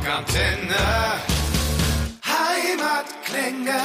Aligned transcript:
Rockantenne. 0.00 0.74
Heimatklänge. 2.24 3.78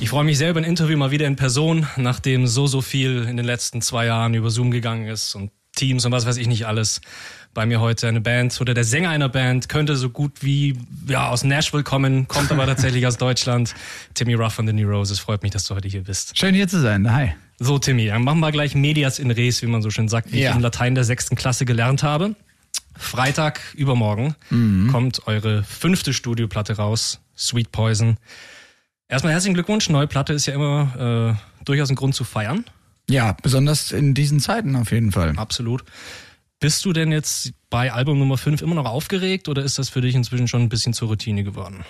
Ich 0.00 0.10
freue 0.10 0.24
mich 0.24 0.36
selber 0.36 0.60
ein 0.60 0.64
Interview 0.64 0.98
mal 0.98 1.10
wieder 1.10 1.26
in 1.26 1.36
Person, 1.36 1.86
nachdem 1.96 2.46
so, 2.46 2.66
so 2.66 2.82
viel 2.82 3.24
in 3.26 3.38
den 3.38 3.46
letzten 3.46 3.80
zwei 3.80 4.04
Jahren 4.04 4.34
über 4.34 4.50
Zoom 4.50 4.70
gegangen 4.70 5.06
ist 5.06 5.34
und 5.34 5.50
Teams 5.74 6.04
und 6.04 6.12
was 6.12 6.26
weiß 6.26 6.36
ich 6.36 6.46
nicht 6.46 6.66
alles. 6.66 7.00
Bei 7.54 7.64
mir 7.64 7.80
heute 7.80 8.06
eine 8.06 8.20
Band 8.20 8.60
oder 8.60 8.74
der 8.74 8.84
Sänger 8.84 9.08
einer 9.08 9.30
Band 9.30 9.70
könnte 9.70 9.96
so 9.96 10.10
gut 10.10 10.42
wie 10.42 10.76
ja, 11.06 11.28
aus 11.28 11.42
Nashville 11.42 11.84
kommen, 11.84 12.28
kommt 12.28 12.52
aber 12.52 12.66
tatsächlich 12.66 13.06
aus 13.06 13.16
Deutschland. 13.16 13.74
Timmy 14.12 14.34
Ruff 14.34 14.52
von 14.52 14.66
The 14.66 14.74
New 14.74 14.88
Roses. 14.88 15.18
Freut 15.18 15.42
mich, 15.42 15.52
dass 15.52 15.64
du 15.64 15.74
heute 15.74 15.88
hier 15.88 16.02
bist. 16.02 16.36
Schön 16.36 16.54
hier 16.54 16.68
zu 16.68 16.80
sein. 16.80 17.10
Hi. 17.14 17.32
So, 17.58 17.78
Timmy, 17.78 18.08
dann 18.08 18.24
machen 18.24 18.40
wir 18.40 18.52
gleich 18.52 18.74
Medias 18.74 19.18
in 19.18 19.30
Res, 19.30 19.62
wie 19.62 19.66
man 19.66 19.80
so 19.80 19.88
schön 19.88 20.08
sagt, 20.08 20.32
wie 20.32 20.42
ja. 20.42 20.50
ich 20.50 20.56
in 20.56 20.60
Latein 20.60 20.94
der 20.94 21.04
sechsten 21.04 21.34
Klasse 21.34 21.64
gelernt 21.64 22.02
habe. 22.02 22.36
Freitag 22.96 23.60
übermorgen 23.74 24.34
mhm. 24.50 24.88
kommt 24.90 25.26
eure 25.26 25.62
fünfte 25.62 26.12
Studioplatte 26.12 26.76
raus, 26.76 27.20
Sweet 27.36 27.72
Poison. 27.72 28.16
Erstmal 29.08 29.32
herzlichen 29.32 29.54
Glückwunsch. 29.54 29.88
Neue 29.90 30.06
Platte 30.06 30.32
ist 30.32 30.46
ja 30.46 30.54
immer 30.54 31.36
äh, 31.38 31.64
durchaus 31.64 31.90
ein 31.90 31.96
Grund 31.96 32.14
zu 32.14 32.24
feiern. 32.24 32.64
Ja, 33.08 33.36
besonders 33.42 33.92
in 33.92 34.14
diesen 34.14 34.40
Zeiten 34.40 34.76
auf 34.76 34.92
jeden 34.92 35.12
Fall. 35.12 35.34
Absolut. 35.36 35.84
Bist 36.60 36.84
du 36.84 36.92
denn 36.92 37.12
jetzt 37.12 37.52
bei 37.72 37.90
Album 37.90 38.18
Nummer 38.18 38.36
5 38.36 38.60
immer 38.60 38.74
noch 38.74 38.84
aufgeregt 38.84 39.48
oder 39.48 39.62
ist 39.62 39.78
das 39.78 39.88
für 39.88 40.02
dich 40.02 40.14
inzwischen 40.14 40.46
schon 40.46 40.60
ein 40.60 40.68
bisschen 40.68 40.92
zur 40.92 41.08
Routine 41.08 41.42
geworden? 41.42 41.86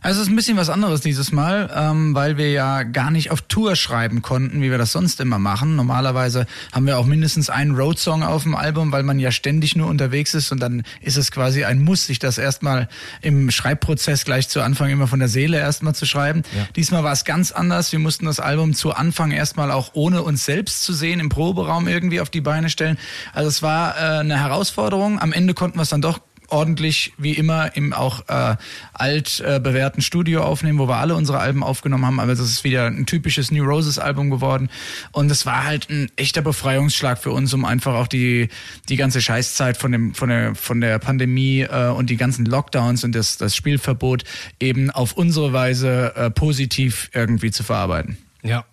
Also 0.00 0.20
es 0.20 0.28
ist 0.28 0.32
ein 0.32 0.36
bisschen 0.36 0.56
was 0.56 0.70
anderes 0.70 1.00
dieses 1.00 1.32
Mal, 1.32 1.70
ähm, 1.74 2.14
weil 2.14 2.36
wir 2.36 2.52
ja 2.52 2.84
gar 2.84 3.10
nicht 3.10 3.32
auf 3.32 3.42
Tour 3.42 3.74
schreiben 3.74 4.22
konnten, 4.22 4.62
wie 4.62 4.70
wir 4.70 4.78
das 4.78 4.92
sonst 4.92 5.20
immer 5.20 5.40
machen. 5.40 5.74
Normalerweise 5.74 6.46
haben 6.72 6.86
wir 6.86 6.98
auch 6.98 7.06
mindestens 7.06 7.50
einen 7.50 7.74
Roadsong 7.74 8.22
auf 8.22 8.44
dem 8.44 8.54
Album, 8.54 8.92
weil 8.92 9.02
man 9.02 9.18
ja 9.18 9.32
ständig 9.32 9.74
nur 9.74 9.88
unterwegs 9.88 10.34
ist 10.34 10.52
und 10.52 10.60
dann 10.60 10.84
ist 11.00 11.16
es 11.16 11.32
quasi 11.32 11.64
ein 11.64 11.82
Muss, 11.82 12.06
sich 12.06 12.20
das 12.20 12.38
erstmal 12.38 12.88
im 13.22 13.50
Schreibprozess 13.50 14.24
gleich 14.24 14.48
zu 14.48 14.62
Anfang 14.62 14.90
immer 14.90 15.08
von 15.08 15.18
der 15.18 15.28
Seele 15.28 15.58
erstmal 15.58 15.96
zu 15.96 16.06
schreiben. 16.06 16.42
Ja. 16.56 16.68
Diesmal 16.76 17.02
war 17.02 17.12
es 17.12 17.24
ganz 17.24 17.50
anders. 17.50 17.90
Wir 17.90 17.98
mussten 17.98 18.26
das 18.26 18.38
Album 18.38 18.74
zu 18.74 18.92
Anfang 18.94 19.32
erstmal 19.32 19.72
auch 19.72 19.90
ohne 19.94 20.22
uns 20.22 20.44
selbst 20.44 20.84
zu 20.84 20.92
sehen 20.92 21.18
im 21.18 21.28
Proberaum 21.28 21.88
irgendwie 21.88 22.20
auf 22.20 22.30
die 22.30 22.40
Beine 22.40 22.70
stellen. 22.70 22.98
Also 23.32 23.48
es 23.48 23.62
war 23.62 23.96
äh, 23.96 24.20
eine 24.20 24.38
Herausforderung. 24.38 25.07
Am 25.16 25.32
Ende 25.32 25.54
konnten 25.54 25.78
wir 25.78 25.82
es 25.82 25.88
dann 25.88 26.02
doch 26.02 26.20
ordentlich 26.48 27.12
wie 27.18 27.32
immer 27.32 27.76
im 27.76 27.92
auch 27.92 28.26
äh, 28.28 28.56
alt 28.92 29.40
äh, 29.40 29.60
bewährten 29.60 30.02
Studio 30.02 30.42
aufnehmen, 30.42 30.78
wo 30.78 30.88
wir 30.88 30.96
alle 30.96 31.14
unsere 31.14 31.38
Alben 31.38 31.62
aufgenommen 31.62 32.06
haben. 32.06 32.20
Aber 32.20 32.34
das 32.34 32.40
ist 32.40 32.64
wieder 32.64 32.86
ein 32.86 33.06
typisches 33.06 33.50
New 33.50 33.64
Roses 33.64 33.98
Album 33.98 34.30
geworden. 34.30 34.70
Und 35.12 35.30
es 35.30 35.46
war 35.46 35.64
halt 35.64 35.90
ein 35.90 36.10
echter 36.16 36.42
Befreiungsschlag 36.42 37.18
für 37.18 37.32
uns, 37.32 37.52
um 37.52 37.64
einfach 37.64 37.94
auch 37.94 38.08
die 38.08 38.48
die 38.88 38.96
ganze 38.96 39.20
Scheißzeit 39.20 39.76
von 39.76 39.92
dem 39.92 40.14
von 40.14 40.28
der 40.30 40.54
von 40.54 40.80
der 40.80 40.98
Pandemie 40.98 41.60
äh, 41.60 41.90
und 41.90 42.10
die 42.10 42.16
ganzen 42.16 42.46
Lockdowns 42.46 43.04
und 43.04 43.14
das 43.14 43.36
das 43.36 43.54
Spielverbot 43.54 44.24
eben 44.58 44.90
auf 44.90 45.12
unsere 45.12 45.52
Weise 45.52 46.14
äh, 46.16 46.30
positiv 46.30 47.10
irgendwie 47.12 47.50
zu 47.50 47.62
verarbeiten. 47.62 48.18
Ja, 48.42 48.64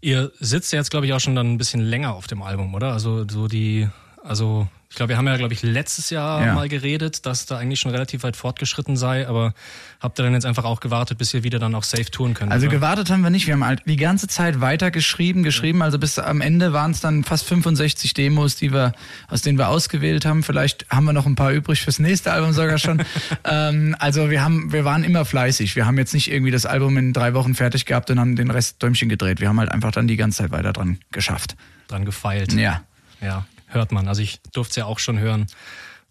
ihr 0.00 0.32
sitzt 0.38 0.72
jetzt 0.72 0.90
glaube 0.90 1.06
ich 1.06 1.12
auch 1.14 1.20
schon 1.20 1.34
dann 1.34 1.52
ein 1.52 1.58
bisschen 1.58 1.80
länger 1.80 2.14
auf 2.14 2.26
dem 2.26 2.42
Album, 2.42 2.74
oder? 2.74 2.92
Also 2.92 3.26
so 3.28 3.48
die 3.48 3.88
also 4.22 4.68
ich 4.92 4.96
glaube, 4.96 5.08
wir 5.08 5.16
haben 5.16 5.26
ja, 5.26 5.38
glaube 5.38 5.54
ich, 5.54 5.62
letztes 5.62 6.10
Jahr 6.10 6.44
ja. 6.44 6.52
mal 6.52 6.68
geredet, 6.68 7.24
dass 7.24 7.46
da 7.46 7.56
eigentlich 7.56 7.80
schon 7.80 7.92
relativ 7.92 8.24
weit 8.24 8.36
fortgeschritten 8.36 8.94
sei, 8.94 9.26
aber 9.26 9.54
habt 10.00 10.20
ihr 10.20 10.22
dann 10.22 10.34
jetzt 10.34 10.44
einfach 10.44 10.64
auch 10.64 10.80
gewartet, 10.80 11.16
bis 11.16 11.32
ihr 11.32 11.44
wieder 11.44 11.58
dann 11.58 11.74
auch 11.74 11.82
safe 11.82 12.10
touren 12.10 12.34
könnt? 12.34 12.52
Also 12.52 12.66
oder? 12.66 12.76
gewartet 12.76 13.08
haben 13.08 13.22
wir 13.22 13.30
nicht, 13.30 13.46
wir 13.46 13.54
haben 13.54 13.64
halt 13.64 13.80
die 13.86 13.96
ganze 13.96 14.28
Zeit 14.28 14.60
weiter 14.60 14.90
geschrieben, 14.90 15.44
geschrieben, 15.44 15.80
also 15.80 15.98
bis 15.98 16.18
am 16.18 16.42
Ende 16.42 16.74
waren 16.74 16.90
es 16.90 17.00
dann 17.00 17.24
fast 17.24 17.48
65 17.48 18.12
Demos, 18.12 18.56
die 18.56 18.70
wir, 18.70 18.92
aus 19.28 19.40
denen 19.40 19.56
wir 19.56 19.68
ausgewählt 19.68 20.26
haben. 20.26 20.42
Vielleicht 20.42 20.84
haben 20.90 21.06
wir 21.06 21.14
noch 21.14 21.24
ein 21.24 21.36
paar 21.36 21.52
übrig 21.52 21.80
fürs 21.80 21.98
nächste 21.98 22.30
Album 22.30 22.52
sogar 22.52 22.76
schon. 22.76 23.02
ähm, 23.44 23.96
also 23.98 24.28
wir 24.28 24.44
haben, 24.44 24.72
wir 24.72 24.84
waren 24.84 25.04
immer 25.04 25.24
fleißig. 25.24 25.74
Wir 25.74 25.86
haben 25.86 25.96
jetzt 25.96 26.12
nicht 26.12 26.30
irgendwie 26.30 26.50
das 26.50 26.66
Album 26.66 26.98
in 26.98 27.14
drei 27.14 27.32
Wochen 27.32 27.54
fertig 27.54 27.86
gehabt 27.86 28.10
und 28.10 28.20
haben 28.20 28.36
den 28.36 28.50
Rest 28.50 28.82
Däumchen 28.82 29.08
gedreht. 29.08 29.40
Wir 29.40 29.48
haben 29.48 29.58
halt 29.58 29.72
einfach 29.72 29.90
dann 29.90 30.06
die 30.06 30.16
ganze 30.16 30.42
Zeit 30.42 30.50
weiter 30.50 30.74
dran 30.74 30.98
geschafft. 31.12 31.56
Dran 31.88 32.04
gefeilt. 32.04 32.52
Ja. 32.52 32.82
Ja 33.22 33.46
hört 33.72 33.92
man. 33.92 34.08
Also 34.08 34.22
ich 34.22 34.40
durfte 34.52 34.70
es 34.70 34.76
ja 34.76 34.84
auch 34.86 34.98
schon 34.98 35.18
hören. 35.18 35.46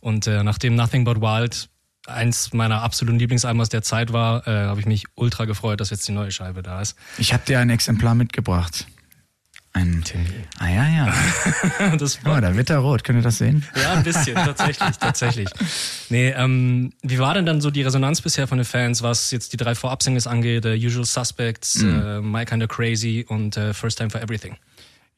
Und 0.01 0.27
äh, 0.27 0.43
nachdem 0.43 0.75
Nothing 0.75 1.03
But 1.03 1.21
Wild 1.21 1.69
eins 2.07 2.53
meiner 2.53 2.81
absoluten 2.81 3.19
Lieblingsalben 3.19 3.61
aus 3.61 3.69
der 3.69 3.83
Zeit 3.83 4.11
war, 4.11 4.47
äh, 4.47 4.65
habe 4.65 4.79
ich 4.79 4.85
mich 4.85 5.05
ultra 5.15 5.45
gefreut, 5.45 5.79
dass 5.79 5.91
jetzt 5.91 6.07
die 6.07 6.11
neue 6.11 6.31
Scheibe 6.31 6.63
da 6.63 6.81
ist. 6.81 6.95
Ich 7.17 7.33
habe 7.33 7.43
dir 7.45 7.59
ein 7.59 7.69
Exemplar 7.69 8.15
mitgebracht. 8.15 8.87
Ein 9.73 10.03
Timmy. 10.03 10.27
Ah 10.59 10.67
ja, 10.67 10.87
ja. 10.89 11.95
das 11.97 12.19
oh, 12.25 12.39
da 12.41 12.55
wird 12.57 12.69
er 12.69 12.79
rot. 12.79 13.05
Könnt 13.05 13.19
ihr 13.19 13.23
das 13.23 13.37
sehen? 13.37 13.65
Ja, 13.81 13.93
ein 13.93 14.03
bisschen, 14.03 14.35
tatsächlich, 14.35 14.97
tatsächlich. 14.97 15.49
Nee, 16.09 16.31
ähm, 16.31 16.91
wie 17.03 17.19
war 17.19 17.33
denn 17.35 17.45
dann 17.45 17.61
so 17.61 17.71
die 17.71 17.81
Resonanz 17.81 18.19
bisher 18.19 18.47
von 18.47 18.57
den 18.57 18.65
Fans, 18.65 19.01
was 19.01 19.31
jetzt 19.31 19.53
die 19.53 19.57
drei 19.57 19.73
Vorab-Singles 19.73 20.27
angeht? 20.27 20.65
Uh, 20.65 20.69
Usual 20.71 21.05
Suspects, 21.05 21.75
mm. 21.75 21.87
uh, 21.87 22.21
My 22.21 22.43
Kinda 22.43 22.67
Crazy 22.67 23.25
und 23.29 23.55
uh, 23.55 23.71
First 23.71 23.99
Time 23.99 24.09
for 24.09 24.21
Everything? 24.21 24.57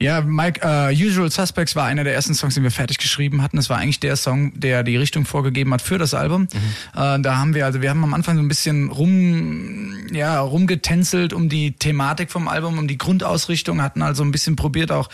Ja, 0.03 0.19
Mike, 0.19 0.59
uh, 0.65 0.91
Usual 0.91 1.31
Suspects 1.31 1.77
war 1.77 1.85
einer 1.85 2.03
der 2.03 2.13
ersten 2.13 2.33
Songs, 2.33 2.55
den 2.55 2.63
wir 2.63 2.71
fertig 2.71 2.97
geschrieben 2.97 3.41
hatten. 3.41 3.55
Das 3.55 3.69
war 3.69 3.77
eigentlich 3.77 4.01
der 4.01 4.17
Song, 4.17 4.51
der 4.59 4.83
die 4.83 4.97
Richtung 4.97 5.25
vorgegeben 5.25 5.73
hat 5.73 5.81
für 5.81 5.97
das 5.97 6.13
Album. 6.13 6.41
Mhm. 6.41 6.47
Uh, 6.93 7.17
da 7.19 7.37
haben 7.37 7.55
wir, 7.55 7.65
also 7.65 7.81
wir 7.81 7.89
haben 7.89 8.03
am 8.03 8.13
Anfang 8.13 8.35
so 8.35 8.43
ein 8.43 8.49
bisschen 8.49 8.89
rum, 8.89 10.07
ja, 10.11 10.41
rumgetänzelt 10.41 11.31
um 11.31 11.47
die 11.47 11.71
Thematik 11.71 12.31
vom 12.31 12.49
Album, 12.49 12.79
um 12.79 12.87
die 12.89 12.97
Grundausrichtung, 12.97 13.81
hatten 13.81 14.01
also 14.01 14.23
ein 14.23 14.31
bisschen 14.31 14.57
probiert 14.57 14.91
auch 14.91 15.07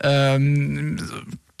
ähm, 0.00 0.96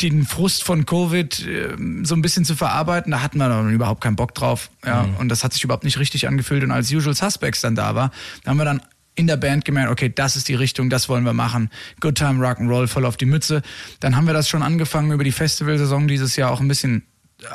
den 0.00 0.24
Frust 0.24 0.62
von 0.62 0.86
Covid 0.86 1.44
äh, 1.44 1.76
so 2.04 2.14
ein 2.14 2.22
bisschen 2.22 2.44
zu 2.44 2.54
verarbeiten. 2.54 3.10
Da 3.10 3.20
hatten 3.20 3.38
wir 3.38 3.48
dann 3.48 3.72
überhaupt 3.72 4.00
keinen 4.00 4.16
Bock 4.16 4.32
drauf. 4.34 4.70
Ja, 4.84 5.02
mhm. 5.02 5.16
und 5.16 5.28
das 5.28 5.42
hat 5.42 5.52
sich 5.52 5.64
überhaupt 5.64 5.84
nicht 5.84 5.98
richtig 5.98 6.28
angefühlt. 6.28 6.62
Und 6.62 6.70
als 6.70 6.92
Usual 6.92 7.16
Suspects 7.16 7.62
dann 7.62 7.74
da 7.74 7.96
war, 7.96 8.12
da 8.44 8.50
haben 8.50 8.58
wir 8.58 8.64
dann 8.64 8.80
in 9.16 9.26
der 9.26 9.36
Band 9.36 9.64
gemerkt, 9.64 9.90
okay, 9.90 10.12
das 10.14 10.36
ist 10.36 10.48
die 10.48 10.54
Richtung, 10.54 10.90
das 10.90 11.08
wollen 11.08 11.24
wir 11.24 11.32
machen. 11.32 11.70
Good 12.00 12.16
Time 12.16 12.46
Rock'n'Roll, 12.46 12.86
voll 12.86 13.04
auf 13.04 13.16
die 13.16 13.26
Mütze. 13.26 13.62
Dann 14.00 14.14
haben 14.14 14.26
wir 14.26 14.34
das 14.34 14.48
schon 14.48 14.62
angefangen 14.62 15.10
über 15.10 15.24
die 15.24 15.32
Festivalsaison 15.32 16.06
dieses 16.06 16.36
Jahr 16.36 16.50
auch 16.52 16.60
ein 16.60 16.68
bisschen 16.68 17.02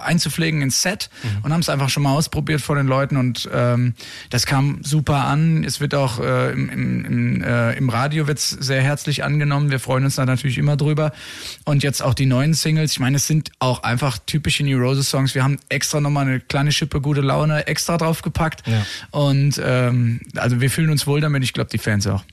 einzupflegen 0.03 0.61
ins 0.61 0.81
Set 0.81 1.09
mhm. 1.23 1.43
und 1.43 1.53
haben 1.53 1.61
es 1.61 1.69
einfach 1.69 1.89
schon 1.89 2.03
mal 2.03 2.13
ausprobiert 2.13 2.61
vor 2.61 2.75
den 2.75 2.87
Leuten 2.87 3.17
und 3.17 3.49
ähm, 3.51 3.95
das 4.29 4.45
kam 4.45 4.83
super 4.83 5.25
an. 5.25 5.63
Es 5.63 5.79
wird 5.79 5.95
auch 5.95 6.19
äh, 6.19 6.51
im, 6.51 6.69
im, 6.69 7.05
im, 7.05 7.43
äh, 7.43 7.73
im 7.73 7.89
Radio 7.89 8.27
wird's 8.27 8.49
sehr 8.49 8.81
herzlich 8.81 9.23
angenommen. 9.23 9.71
Wir 9.71 9.79
freuen 9.79 10.05
uns 10.05 10.15
da 10.15 10.25
natürlich 10.25 10.57
immer 10.57 10.77
drüber. 10.77 11.11
Und 11.65 11.83
jetzt 11.83 12.01
auch 12.01 12.13
die 12.13 12.25
neuen 12.25 12.53
Singles. 12.53 12.91
Ich 12.91 12.99
meine, 12.99 13.17
es 13.17 13.27
sind 13.27 13.51
auch 13.59 13.83
einfach 13.83 14.17
typische 14.25 14.63
New 14.63 14.77
Roses 14.77 15.09
Songs. 15.09 15.35
Wir 15.35 15.43
haben 15.43 15.57
extra 15.69 15.99
nochmal 15.99 16.27
eine 16.27 16.39
kleine 16.39 16.71
Schippe 16.71 17.01
gute 17.01 17.21
Laune 17.21 17.67
extra 17.67 17.97
draufgepackt. 17.97 18.67
Ja. 18.67 18.85
Und 19.11 19.59
ähm, 19.63 20.21
also 20.35 20.61
wir 20.61 20.69
fühlen 20.69 20.89
uns 20.89 21.07
wohl 21.07 21.21
damit. 21.21 21.43
Ich 21.43 21.53
glaube, 21.53 21.69
die 21.71 21.77
Fans 21.77 22.05
auch. 22.07 22.23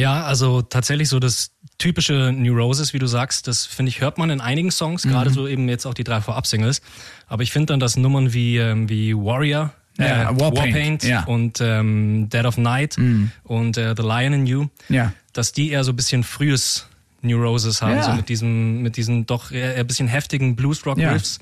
Ja, 0.00 0.24
also 0.24 0.62
tatsächlich 0.62 1.08
so 1.08 1.18
das 1.18 1.50
typische 1.78 2.32
New 2.32 2.54
Roses, 2.54 2.92
wie 2.92 2.98
du 2.98 3.06
sagst, 3.06 3.46
das 3.46 3.66
finde 3.66 3.90
ich, 3.90 4.00
hört 4.00 4.18
man 4.18 4.30
in 4.30 4.40
einigen 4.40 4.70
Songs, 4.70 5.04
mhm. 5.04 5.10
gerade 5.10 5.30
so 5.30 5.46
eben 5.46 5.68
jetzt 5.68 5.86
auch 5.86 5.94
die 5.94 6.04
drei 6.04 6.20
Vorab-Singles. 6.20 6.80
Aber 7.26 7.42
ich 7.42 7.52
finde 7.52 7.66
dann, 7.66 7.80
dass 7.80 7.96
Nummern 7.96 8.32
wie, 8.32 8.58
ähm, 8.58 8.88
wie 8.88 9.14
Warrior, 9.14 9.72
äh, 9.98 10.08
ja, 10.08 10.38
Warpaint, 10.38 10.72
Warpaint 10.72 11.04
ja. 11.04 11.24
und 11.24 11.60
ähm, 11.60 12.28
Dead 12.30 12.44
of 12.44 12.56
Night 12.56 12.96
mhm. 12.98 13.30
und 13.44 13.76
äh, 13.76 13.94
The 13.96 14.02
Lion 14.02 14.32
in 14.32 14.46
You, 14.46 14.66
ja. 14.88 15.12
dass 15.32 15.52
die 15.52 15.70
eher 15.70 15.84
so 15.84 15.92
ein 15.92 15.96
bisschen 15.96 16.24
frühes 16.24 16.86
New 17.22 17.38
Roses 17.38 17.82
haben, 17.82 18.02
so 18.02 18.12
mit 18.12 18.30
diesem, 18.30 18.80
mit 18.82 18.96
diesen 18.96 19.26
doch 19.26 19.52
eher 19.52 19.74
ein 19.76 19.86
bisschen 19.86 20.08
heftigen 20.08 20.56
Blues-Rock-Riffs. 20.56 21.38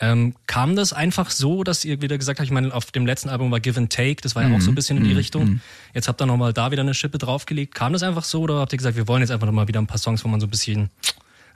Ähm, 0.00 0.34
kam 0.46 0.74
das 0.74 0.92
einfach 0.92 1.30
so, 1.30 1.62
dass 1.62 1.84
ihr 1.84 2.02
wieder 2.02 2.18
gesagt 2.18 2.40
habt, 2.40 2.46
ich 2.46 2.52
meine, 2.52 2.74
auf 2.74 2.90
dem 2.90 3.06
letzten 3.06 3.28
Album 3.28 3.50
war 3.50 3.60
Give 3.60 3.78
and 3.78 3.92
Take, 3.92 4.16
das 4.22 4.34
war 4.34 4.42
ja 4.42 4.54
auch 4.54 4.60
so 4.60 4.68
ein 4.68 4.72
mhm. 4.72 4.74
bisschen 4.74 4.96
in 4.98 5.04
die 5.04 5.10
mhm. 5.10 5.16
Richtung. 5.16 5.44
Mhm. 5.44 5.60
Jetzt 5.94 6.08
habt 6.08 6.20
ihr 6.20 6.26
nochmal 6.26 6.52
da 6.52 6.70
wieder 6.72 6.82
eine 6.82 6.94
Schippe 6.94 7.18
draufgelegt. 7.18 7.74
Kam 7.74 7.92
das 7.92 8.02
einfach 8.02 8.24
so 8.24 8.42
oder 8.42 8.58
habt 8.58 8.72
ihr 8.72 8.78
gesagt, 8.78 8.96
wir 8.96 9.06
wollen 9.06 9.22
jetzt 9.22 9.30
einfach 9.30 9.46
nochmal 9.46 9.68
wieder 9.68 9.80
ein 9.80 9.86
paar 9.86 9.98
Songs, 9.98 10.24
wo 10.24 10.28
man 10.28 10.40
so 10.40 10.46
ein 10.46 10.50
bisschen 10.50 10.90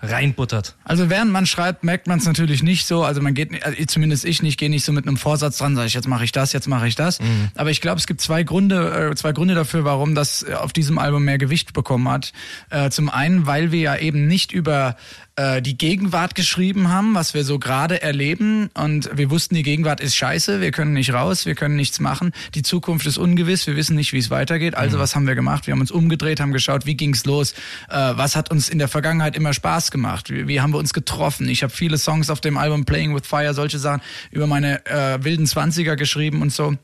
reinbuttert. 0.01 0.77
Also 0.85 1.11
während 1.11 1.33
man 1.33 1.45
schreibt, 1.45 1.83
merkt 1.83 2.07
man 2.07 2.19
es 2.19 2.27
natürlich 2.27 2.63
nicht 2.63 2.87
so. 2.87 3.03
Also 3.03 3.21
man 3.21 3.35
geht, 3.35 3.65
also 3.65 3.77
zumindest 3.87 4.25
ich 4.25 4.43
nicht, 4.43 4.59
gehe 4.59 4.71
nicht 4.71 4.85
so 4.85 4.93
mit 4.93 5.07
einem 5.07 5.17
Vorsatz 5.17 5.59
dran, 5.59 5.75
sage 5.75 5.89
ich, 5.89 5.95
jetzt 5.95 6.07
mache 6.07 6.25
ich 6.25 6.31
das, 6.31 6.53
jetzt 6.53 6.69
mache 6.69 6.87
ich 6.87 6.95
das. 6.95 7.21
Mhm. 7.21 7.49
Aber 7.57 7.71
ich 7.71 7.81
glaube, 7.81 7.99
es 7.99 8.07
gibt 8.07 8.21
zwei 8.21 8.45
Gründe, 8.45 9.11
äh, 9.11 9.15
zwei 9.17 9.33
Gründe 9.33 9.55
dafür, 9.55 9.85
warum 9.85 10.15
das 10.15 10.45
auf 10.45 10.73
diesem 10.73 10.99
Album 10.99 11.25
mehr 11.25 11.39
Gewicht 11.39 11.73
bekommen 11.73 12.09
hat. 12.09 12.33
Äh, 12.71 12.91
zum 12.91 13.09
einen, 13.09 13.47
weil 13.47 13.73
wir 13.73 13.81
ja 13.81 13.97
eben 13.97 14.29
nicht 14.29 14.53
über 14.53 14.97
äh, 15.39 15.63
die 15.63 15.79
Gegenwart 15.79 16.35
geschrieben 16.35 16.89
haben, 16.89 17.15
was 17.15 17.33
wir 17.33 17.45
so 17.45 17.61
gerade 17.61 18.03
erleben. 18.03 18.71
Und 18.75 19.09
wir 19.17 19.31
wussten, 19.31 19.55
die 19.55 19.63
Gegenwart 19.63 20.01
ist 20.01 20.17
scheiße, 20.17 20.61
wir 20.61 20.73
können 20.73 20.95
nicht 20.95 21.13
raus, 21.13 21.47
wir 21.47 21.55
können 21.55 21.77
nichts 21.77 22.01
machen. 22.01 22.33
Die 22.55 22.63
Zukunft 22.63 23.07
ist 23.07 23.19
ungewiss, 23.19 23.67
wir 23.69 23.77
wissen 23.77 23.95
nicht, 23.95 24.13
wie 24.13 24.19
es 24.19 24.31
weitergeht. 24.31 24.75
Also 24.75 24.97
mhm. 24.97 25.01
was 25.01 25.15
haben 25.15 25.27
wir 25.29 25.37
gemacht? 25.37 25.69
Wir 25.69 25.73
haben 25.73 25.81
uns 25.81 25.93
umgedreht, 25.93 26.41
haben 26.41 26.53
geschaut, 26.53 26.87
wie 26.87 26.97
ging's 26.97 27.25
los? 27.25 27.53
Äh, 27.89 27.95
was 28.15 28.35
hat 28.35 28.51
uns 28.51 28.69
in 28.69 28.81
der 28.81 28.89
Vergangenheit 28.89 29.37
immer 29.37 29.53
Spaß 29.53 29.93
gemacht? 29.93 30.29
Wie, 30.29 30.49
wie 30.49 30.61
haben 30.61 30.73
wir 30.73 30.79
uns 30.79 30.93
getroffen? 30.93 31.49
Ich 31.49 31.63
habe 31.63 31.73
viele 31.73 31.99
Songs 31.99 32.31
auf 32.31 32.41
dem 32.41 32.59
Album 32.59 32.85
Playing 32.85 33.15
with 33.15 33.27
Fire, 33.27 33.55
solche 33.55 33.79
Sachen 33.79 34.03
über 34.33 34.49
meine 34.49 34.85
äh, 34.87 35.23
wilden 35.23 35.47
Zwanziger 35.47 35.95
geschrieben 35.95 36.43
und 36.43 36.53
so. 36.53 36.75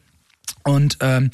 Und 0.63 0.99
ähm, 1.01 1.31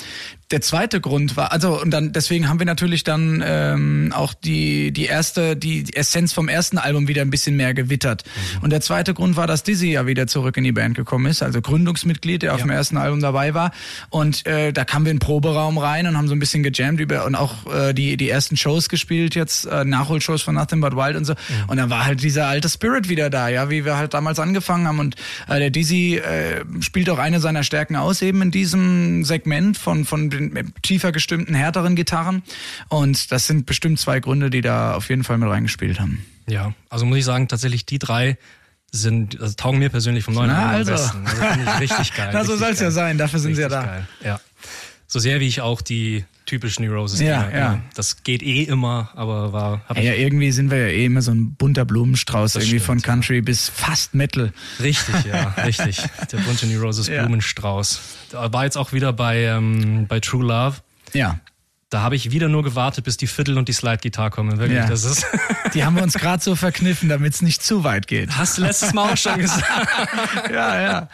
der 0.50 0.60
zweite 0.60 1.00
Grund 1.00 1.36
war, 1.36 1.52
also 1.52 1.80
und 1.80 1.90
dann 1.92 2.12
deswegen 2.12 2.48
haben 2.48 2.58
wir 2.58 2.66
natürlich 2.66 3.04
dann 3.04 3.42
ähm, 3.46 4.12
auch 4.14 4.34
die 4.34 4.92
die 4.92 5.04
erste 5.04 5.56
die 5.56 5.94
Essenz 5.94 6.32
vom 6.32 6.48
ersten 6.48 6.76
Album 6.76 7.06
wieder 7.06 7.22
ein 7.22 7.30
bisschen 7.30 7.56
mehr 7.56 7.72
gewittert. 7.72 8.24
Mhm. 8.24 8.64
Und 8.64 8.70
der 8.70 8.80
zweite 8.80 9.14
Grund 9.14 9.36
war, 9.36 9.46
dass 9.46 9.62
Dizzy 9.62 9.92
ja 9.92 10.06
wieder 10.06 10.26
zurück 10.26 10.56
in 10.56 10.64
die 10.64 10.72
Band 10.72 10.96
gekommen 10.96 11.26
ist, 11.26 11.42
also 11.42 11.62
Gründungsmitglied, 11.62 12.42
der 12.42 12.48
ja. 12.48 12.54
auf 12.54 12.62
dem 12.62 12.70
ersten 12.70 12.96
Album 12.96 13.20
dabei 13.20 13.54
war. 13.54 13.70
Und 14.08 14.44
äh, 14.46 14.72
da 14.72 14.84
kamen 14.84 15.04
wir 15.06 15.12
in 15.12 15.18
den 15.18 15.24
Proberaum 15.24 15.78
rein 15.78 16.06
und 16.06 16.16
haben 16.16 16.26
so 16.26 16.34
ein 16.34 16.40
bisschen 16.40 16.64
gejammt 16.64 16.98
über 16.98 17.26
und 17.26 17.36
auch 17.36 17.72
äh, 17.72 17.92
die 17.92 18.16
die 18.16 18.28
ersten 18.28 18.56
Shows 18.56 18.88
gespielt 18.88 19.36
jetzt 19.36 19.66
äh, 19.66 19.84
Nachholshows 19.84 20.42
von 20.42 20.56
Nothing 20.56 20.80
But 20.80 20.96
Wild 20.96 21.16
und 21.16 21.26
so. 21.26 21.34
Mhm. 21.34 21.68
Und 21.68 21.76
dann 21.76 21.90
war 21.90 22.04
halt 22.04 22.24
dieser 22.24 22.48
alte 22.48 22.68
Spirit 22.68 23.08
wieder 23.08 23.30
da, 23.30 23.48
ja, 23.48 23.70
wie 23.70 23.84
wir 23.84 23.96
halt 23.96 24.14
damals 24.14 24.40
angefangen 24.40 24.88
haben. 24.88 24.98
Und 24.98 25.14
äh, 25.48 25.60
der 25.60 25.70
Dizzy 25.70 26.16
äh, 26.16 26.64
spielt 26.80 27.08
auch 27.08 27.18
eine 27.18 27.38
seiner 27.38 27.62
Stärken 27.62 27.94
aus 27.94 28.20
eben 28.20 28.42
in 28.42 28.50
diesem 28.50 29.24
Segment 29.24 29.78
von 29.78 30.04
von 30.04 30.39
tiefer 30.82 31.12
gestimmten, 31.12 31.54
härteren 31.54 31.94
Gitarren. 31.94 32.42
Und 32.88 33.30
das 33.32 33.46
sind 33.46 33.66
bestimmt 33.66 33.98
zwei 33.98 34.20
Gründe, 34.20 34.50
die 34.50 34.60
da 34.60 34.94
auf 34.94 35.08
jeden 35.08 35.24
Fall 35.24 35.38
mit 35.38 35.48
reingespielt 35.48 36.00
haben. 36.00 36.24
Ja, 36.48 36.74
also 36.88 37.06
muss 37.06 37.18
ich 37.18 37.24
sagen, 37.24 37.48
tatsächlich 37.48 37.86
die 37.86 37.98
drei 37.98 38.38
sind, 38.92 39.40
also 39.40 39.54
taugen 39.54 39.78
mir 39.78 39.88
persönlich 39.88 40.24
vom 40.24 40.34
neuen 40.34 40.48
Na, 40.48 40.70
Album 40.70 40.94
also. 40.94 41.16
am 41.16 41.24
besten. 41.24 41.48
Also 41.48 41.78
richtig 41.78 42.14
geil. 42.16 42.30
Na, 42.32 42.44
so 42.44 42.56
soll 42.56 42.70
es 42.70 42.80
ja 42.80 42.90
sein, 42.90 43.18
dafür 43.18 43.38
sind 43.38 43.50
richtig 43.50 43.68
sie 43.68 43.74
ja 43.74 43.80
da. 43.80 43.86
Geil. 43.86 44.08
Ja. 44.24 44.40
So 45.12 45.18
sehr 45.18 45.40
wie 45.40 45.48
ich 45.48 45.60
auch 45.60 45.80
die 45.80 46.24
typischen 46.46 46.86
Neurosis 46.86 47.18
ja, 47.18 47.50
ja. 47.50 47.82
Das 47.94 48.22
geht 48.22 48.44
eh 48.44 48.62
immer, 48.62 49.10
aber 49.16 49.52
war. 49.52 49.82
Ja, 49.96 50.02
ja, 50.02 50.14
irgendwie 50.14 50.52
sind 50.52 50.70
wir 50.70 50.78
ja 50.78 50.86
eh 50.86 51.04
immer 51.06 51.20
so 51.20 51.32
ein 51.32 51.54
bunter 51.54 51.84
Blumenstrauß, 51.84 52.54
irgendwie 52.54 52.78
stimmt, 52.78 52.84
von 52.84 53.02
Country 53.02 53.36
ja. 53.36 53.40
bis 53.40 53.68
fast 53.68 54.14
Metal. 54.14 54.52
Richtig, 54.80 55.24
ja, 55.24 55.48
richtig. 55.64 56.00
Der 56.30 56.38
bunte 56.38 56.68
Neurosis 56.68 57.08
Blumenstrauß. 57.08 58.00
Da 58.30 58.52
war 58.52 58.64
jetzt 58.64 58.78
auch 58.78 58.92
wieder 58.92 59.12
bei, 59.12 59.42
ähm, 59.42 60.06
bei 60.06 60.20
True 60.20 60.44
Love. 60.44 60.76
Ja. 61.12 61.40
Da 61.90 62.02
habe 62.02 62.14
ich 62.14 62.30
wieder 62.30 62.48
nur 62.48 62.62
gewartet, 62.62 63.04
bis 63.04 63.16
die 63.16 63.26
Viertel 63.26 63.58
und 63.58 63.68
die 63.68 63.72
Slide-Gitarre 63.72 64.30
kommen. 64.30 64.58
Wirklich, 64.58 64.78
ja. 64.78 64.86
das 64.86 65.04
ist. 65.04 65.26
Die 65.74 65.84
haben 65.84 65.94
wir 65.94 66.02
uns 66.02 66.14
gerade 66.14 66.42
so 66.42 66.56
verkniffen, 66.56 67.08
damit 67.08 67.34
es 67.34 67.42
nicht 67.42 67.62
zu 67.62 67.84
weit 67.84 68.08
geht. 68.08 68.36
Hast 68.36 68.58
du 68.58 68.62
letztes 68.62 68.92
Mal 68.92 69.12
auch 69.12 69.16
schon 69.16 69.38
gesagt. 69.40 69.64
ja, 70.50 70.80
ja. 70.80 71.08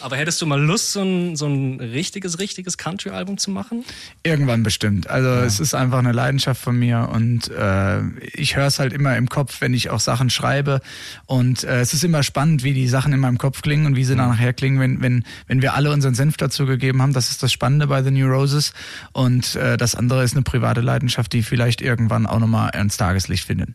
Aber 0.00 0.16
hättest 0.16 0.40
du 0.40 0.46
mal 0.46 0.60
Lust, 0.60 0.92
so 0.92 1.02
ein, 1.02 1.36
so 1.36 1.46
ein 1.46 1.80
richtiges, 1.80 2.38
richtiges 2.38 2.78
Country-Album 2.78 3.36
zu 3.36 3.50
machen? 3.50 3.84
Irgendwann 4.22 4.62
bestimmt. 4.62 5.10
Also 5.10 5.28
ja. 5.28 5.44
es 5.44 5.60
ist 5.60 5.74
einfach 5.74 5.98
eine 5.98 6.12
Leidenschaft 6.12 6.60
von 6.60 6.78
mir 6.78 7.10
und 7.12 7.50
äh, 7.50 8.00
ich 8.32 8.56
höre 8.56 8.66
es 8.66 8.78
halt 8.78 8.92
immer 8.92 9.16
im 9.16 9.28
Kopf, 9.28 9.60
wenn 9.60 9.74
ich 9.74 9.90
auch 9.90 10.00
Sachen 10.00 10.30
schreibe. 10.30 10.80
Und 11.26 11.64
äh, 11.64 11.80
es 11.80 11.92
ist 11.92 12.04
immer 12.04 12.22
spannend, 12.22 12.62
wie 12.62 12.74
die 12.74 12.88
Sachen 12.88 13.12
in 13.12 13.20
meinem 13.20 13.38
Kopf 13.38 13.60
klingen 13.60 13.86
und 13.86 13.96
wie 13.96 14.04
sie 14.04 14.14
mhm. 14.14 14.18
dann 14.18 14.28
nachher 14.30 14.52
klingen, 14.52 14.80
wenn, 14.80 15.02
wenn, 15.02 15.24
wenn 15.46 15.62
wir 15.62 15.74
alle 15.74 15.90
unseren 15.90 16.14
Senf 16.14 16.36
dazu 16.36 16.64
gegeben 16.64 17.02
haben. 17.02 17.12
Das 17.12 17.30
ist 17.30 17.42
das 17.42 17.52
Spannende 17.52 17.88
bei 17.88 18.02
The 18.02 18.10
New 18.10 18.28
Roses. 18.28 18.72
Und 19.12 19.56
äh, 19.56 19.76
das 19.76 19.94
andere 19.94 20.17
andere 20.18 20.24
ist 20.24 20.34
eine 20.34 20.42
private 20.42 20.80
Leidenschaft, 20.80 21.32
die 21.32 21.44
vielleicht 21.44 21.80
irgendwann 21.80 22.26
auch 22.26 22.40
nochmal 22.40 22.74
ins 22.74 22.96
Tageslicht 22.96 23.44
findet. 23.44 23.70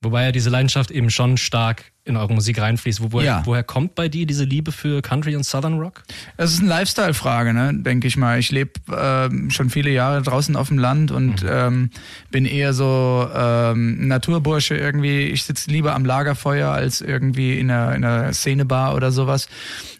Wobei 0.00 0.24
ja 0.24 0.32
diese 0.32 0.48
Leidenschaft 0.48 0.90
eben 0.90 1.10
schon 1.10 1.36
stark 1.36 1.92
in 2.04 2.16
eure 2.16 2.32
Musik 2.32 2.60
reinfließt. 2.60 3.00
Wo, 3.00 3.12
woher, 3.12 3.26
ja. 3.26 3.42
woher 3.44 3.62
kommt 3.62 3.94
bei 3.94 4.08
dir 4.08 4.26
diese 4.26 4.44
Liebe 4.44 4.72
für 4.72 5.02
Country 5.02 5.36
und 5.36 5.44
Southern 5.44 5.78
Rock? 5.78 6.02
Das 6.36 6.52
ist 6.52 6.60
eine 6.60 6.68
Lifestyle-Frage, 6.68 7.54
ne, 7.54 7.72
denke 7.74 8.08
ich 8.08 8.16
mal. 8.16 8.38
Ich 8.38 8.50
lebe 8.50 8.72
ähm, 8.92 9.50
schon 9.50 9.70
viele 9.70 9.90
Jahre 9.90 10.20
draußen 10.22 10.56
auf 10.56 10.68
dem 10.68 10.78
Land 10.78 11.12
und 11.12 11.42
mhm. 11.42 11.48
ähm, 11.50 11.90
bin 12.30 12.44
eher 12.44 12.72
so 12.72 13.28
ähm, 13.34 14.08
Naturbursche 14.08 14.76
irgendwie. 14.76 15.26
Ich 15.26 15.44
sitze 15.44 15.70
lieber 15.70 15.94
am 15.94 16.04
Lagerfeuer 16.04 16.70
als 16.70 17.00
irgendwie 17.00 17.58
in 17.58 17.70
einer, 17.70 17.94
in 17.94 18.04
einer 18.04 18.32
Szenebar 18.32 18.96
oder 18.96 19.12
sowas. 19.12 19.48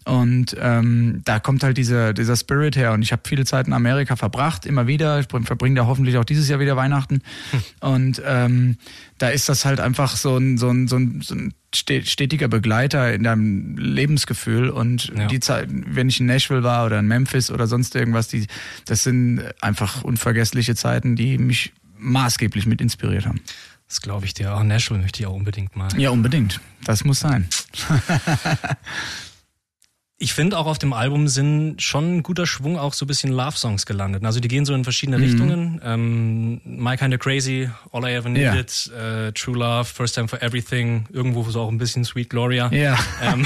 Und 0.05 0.57
ähm, 0.61 1.23
da 1.25 1.39
kommt 1.39 1.63
halt 1.63 1.77
dieser, 1.77 2.13
dieser 2.13 2.35
Spirit 2.35 2.75
her. 2.75 2.93
Und 2.93 3.03
ich 3.03 3.13
habe 3.13 3.23
viele 3.25 3.45
Zeit 3.45 3.69
in 3.69 3.73
Amerika 3.73 4.17
verbracht, 4.17 4.67
immer 4.67 4.89
wieder. 4.89 5.21
Ich 5.21 5.27
verbringe 5.29 5.77
da 5.77 5.87
hoffentlich 5.87 6.19
auch 6.19 6.25
dieses 6.25 6.49
Jahr 6.49 6.59
wieder 6.59 6.77
Weihnachten. 6.77 7.23
Hm. 7.53 7.63
Und 7.81 8.23
ähm, 8.27 8.77
da 9.19 9.29
ist 9.29 9.49
das 9.49 9.65
halt 9.65 9.79
einfach 9.79 10.17
so 10.17 10.37
ein, 10.37 10.59
so 10.59 10.69
ein, 10.71 10.89
so 10.89 10.97
ein, 10.97 11.21
so 11.23 11.37
ein 11.37 11.55
stetiger 11.75 12.49
Begleiter 12.49 13.13
in 13.13 13.23
deinem 13.23 13.77
Lebensgefühl 13.77 14.71
und 14.71 15.13
ja. 15.17 15.27
die 15.27 15.41
Zeit, 15.41 15.69
wenn 15.71 16.09
ich 16.09 16.21
in 16.21 16.27
Nashville 16.27 16.63
war 16.63 16.87
oder 16.87 16.99
in 16.99 17.07
Memphis 17.07 17.51
oder 17.51 17.67
sonst 17.67 17.95
irgendwas, 17.95 18.29
die, 18.29 18.47
das 18.87 19.03
sind 19.05 19.43
einfach 19.61 20.05
unvergessliche 20.05 20.75
Zeiten, 20.75 21.17
die 21.17 21.39
mich 21.39 21.73
maßgeblich 21.99 22.67
mit 22.67 22.81
inspiriert 22.81 23.27
haben. 23.27 23.41
Das 23.89 24.01
glaube 24.01 24.27
ich 24.27 24.35
dir. 24.35 24.55
Auch 24.55 24.63
Nashville 24.63 25.01
möchte 25.01 25.21
ich 25.21 25.27
auch 25.27 25.35
unbedingt 25.35 25.77
mal. 25.77 25.89
Ja, 25.99 26.11
unbedingt. 26.11 26.61
Das 26.85 27.05
muss 27.05 27.21
sein. 27.21 27.49
ich 30.23 30.35
finde 30.35 30.57
auch 30.57 30.67
auf 30.67 30.79
dem 30.79 30.93
Album 30.93 31.27
sind 31.27 31.83
schon 31.83 32.19
ein 32.19 32.23
guter 32.23 32.47
Schwung 32.47 32.79
auch 32.79 32.95
so 32.95 33.05
ein 33.05 33.09
bisschen 33.09 33.33
Love-Songs 33.33 33.87
gelandet. 33.87 34.25
Also 34.25 34.39
die 34.39 34.47
gehen 34.47 34.65
so 34.65 34.73
in 34.73 34.85
verschiedene 34.85 35.19
mhm. 35.19 35.25
Richtungen. 35.25 35.81
Ähm, 35.85 36.61
My 36.65 36.97
Kinda 36.97 37.17
Crazy, 37.17 37.69
All 37.91 38.05
I 38.05 38.15
Ever 38.15 38.29
Needed, 38.29 38.91
ja. 38.95 39.27
äh, 39.27 39.33
True 39.33 39.59
Love, 39.59 39.85
First 39.85 40.15
Time 40.15 40.29
for 40.29 40.41
Everything, 40.41 41.07
irgendwo 41.13 41.43
so 41.51 41.63
auch 41.63 41.69
ein 41.69 41.79
bisschen 41.79 42.05
Sweet 42.05 42.31
Gloria. 42.31 42.73
Ja. 42.73 42.97
Ähm. 43.21 43.45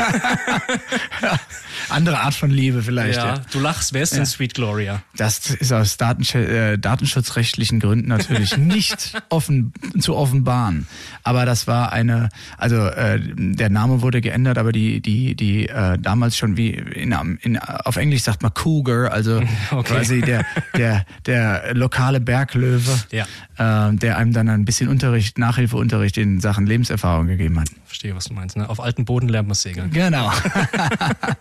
ja. 1.23 1.41
Andere 1.89 2.21
Art 2.21 2.35
von 2.35 2.51
Liebe 2.51 2.83
vielleicht. 2.83 3.17
Ja, 3.17 3.37
ja. 3.37 3.43
du 3.51 3.59
lachst, 3.59 3.95
wer 3.95 4.03
ist 4.03 4.15
denn 4.15 4.27
Sweet 4.27 4.53
Gloria? 4.53 5.03
Das 5.17 5.51
ist 5.51 5.73
aus 5.73 5.97
Datensch 5.97 6.35
äh, 6.35 6.77
datenschutzrechtlichen 6.77 7.81
Gründen 7.81 8.09
natürlich 8.09 8.57
nicht 8.59 9.15
offen 9.31 9.73
zu 9.99 10.15
offenbaren. 10.15 10.87
Aber 11.23 11.47
das 11.47 11.67
war 11.67 11.93
eine, 11.93 12.29
also 12.59 12.77
äh, 12.77 13.19
der 13.19 13.71
Name 13.71 14.03
wurde 14.03 14.21
geändert, 14.21 14.59
aber 14.59 14.73
die, 14.73 15.01
die, 15.01 15.35
die 15.35 15.69
äh, 15.69 15.97
damals 15.99 16.37
schon 16.37 16.59
wie 16.59 16.66
in, 16.71 17.13
in, 17.43 17.59
auf 17.59 17.97
Englisch 17.97 18.23
sagt 18.23 18.43
man 18.43 18.53
Cougar, 18.55 19.13
also 19.13 19.43
okay. 19.71 19.95
quasi 19.95 20.21
der, 20.21 20.45
der, 20.77 21.05
der 21.27 21.75
lokale 21.75 22.21
Berglöwe, 22.21 22.99
ja. 23.11 23.25
äh, 23.59 23.95
der 23.95 24.17
einem 24.17 24.33
dann 24.33 24.49
ein 24.49 24.65
bisschen 24.65 24.89
Unterricht, 24.89 25.39
Nachhilfeunterricht 25.39 26.17
in 26.19 26.41
Sachen 26.41 26.67
Lebenserfahrung 26.67 27.27
gegeben 27.27 27.61
hat. 27.61 27.69
Verstehe, 27.85 28.15
was 28.15 28.25
du 28.25 28.35
meinst. 28.35 28.57
Ne? 28.57 28.69
Auf 28.69 28.81
alten 28.81 29.05
Boden 29.05 29.29
lernt 29.29 29.49
man 29.49 29.55
segeln. 29.55 29.91
Genau. 29.91 30.33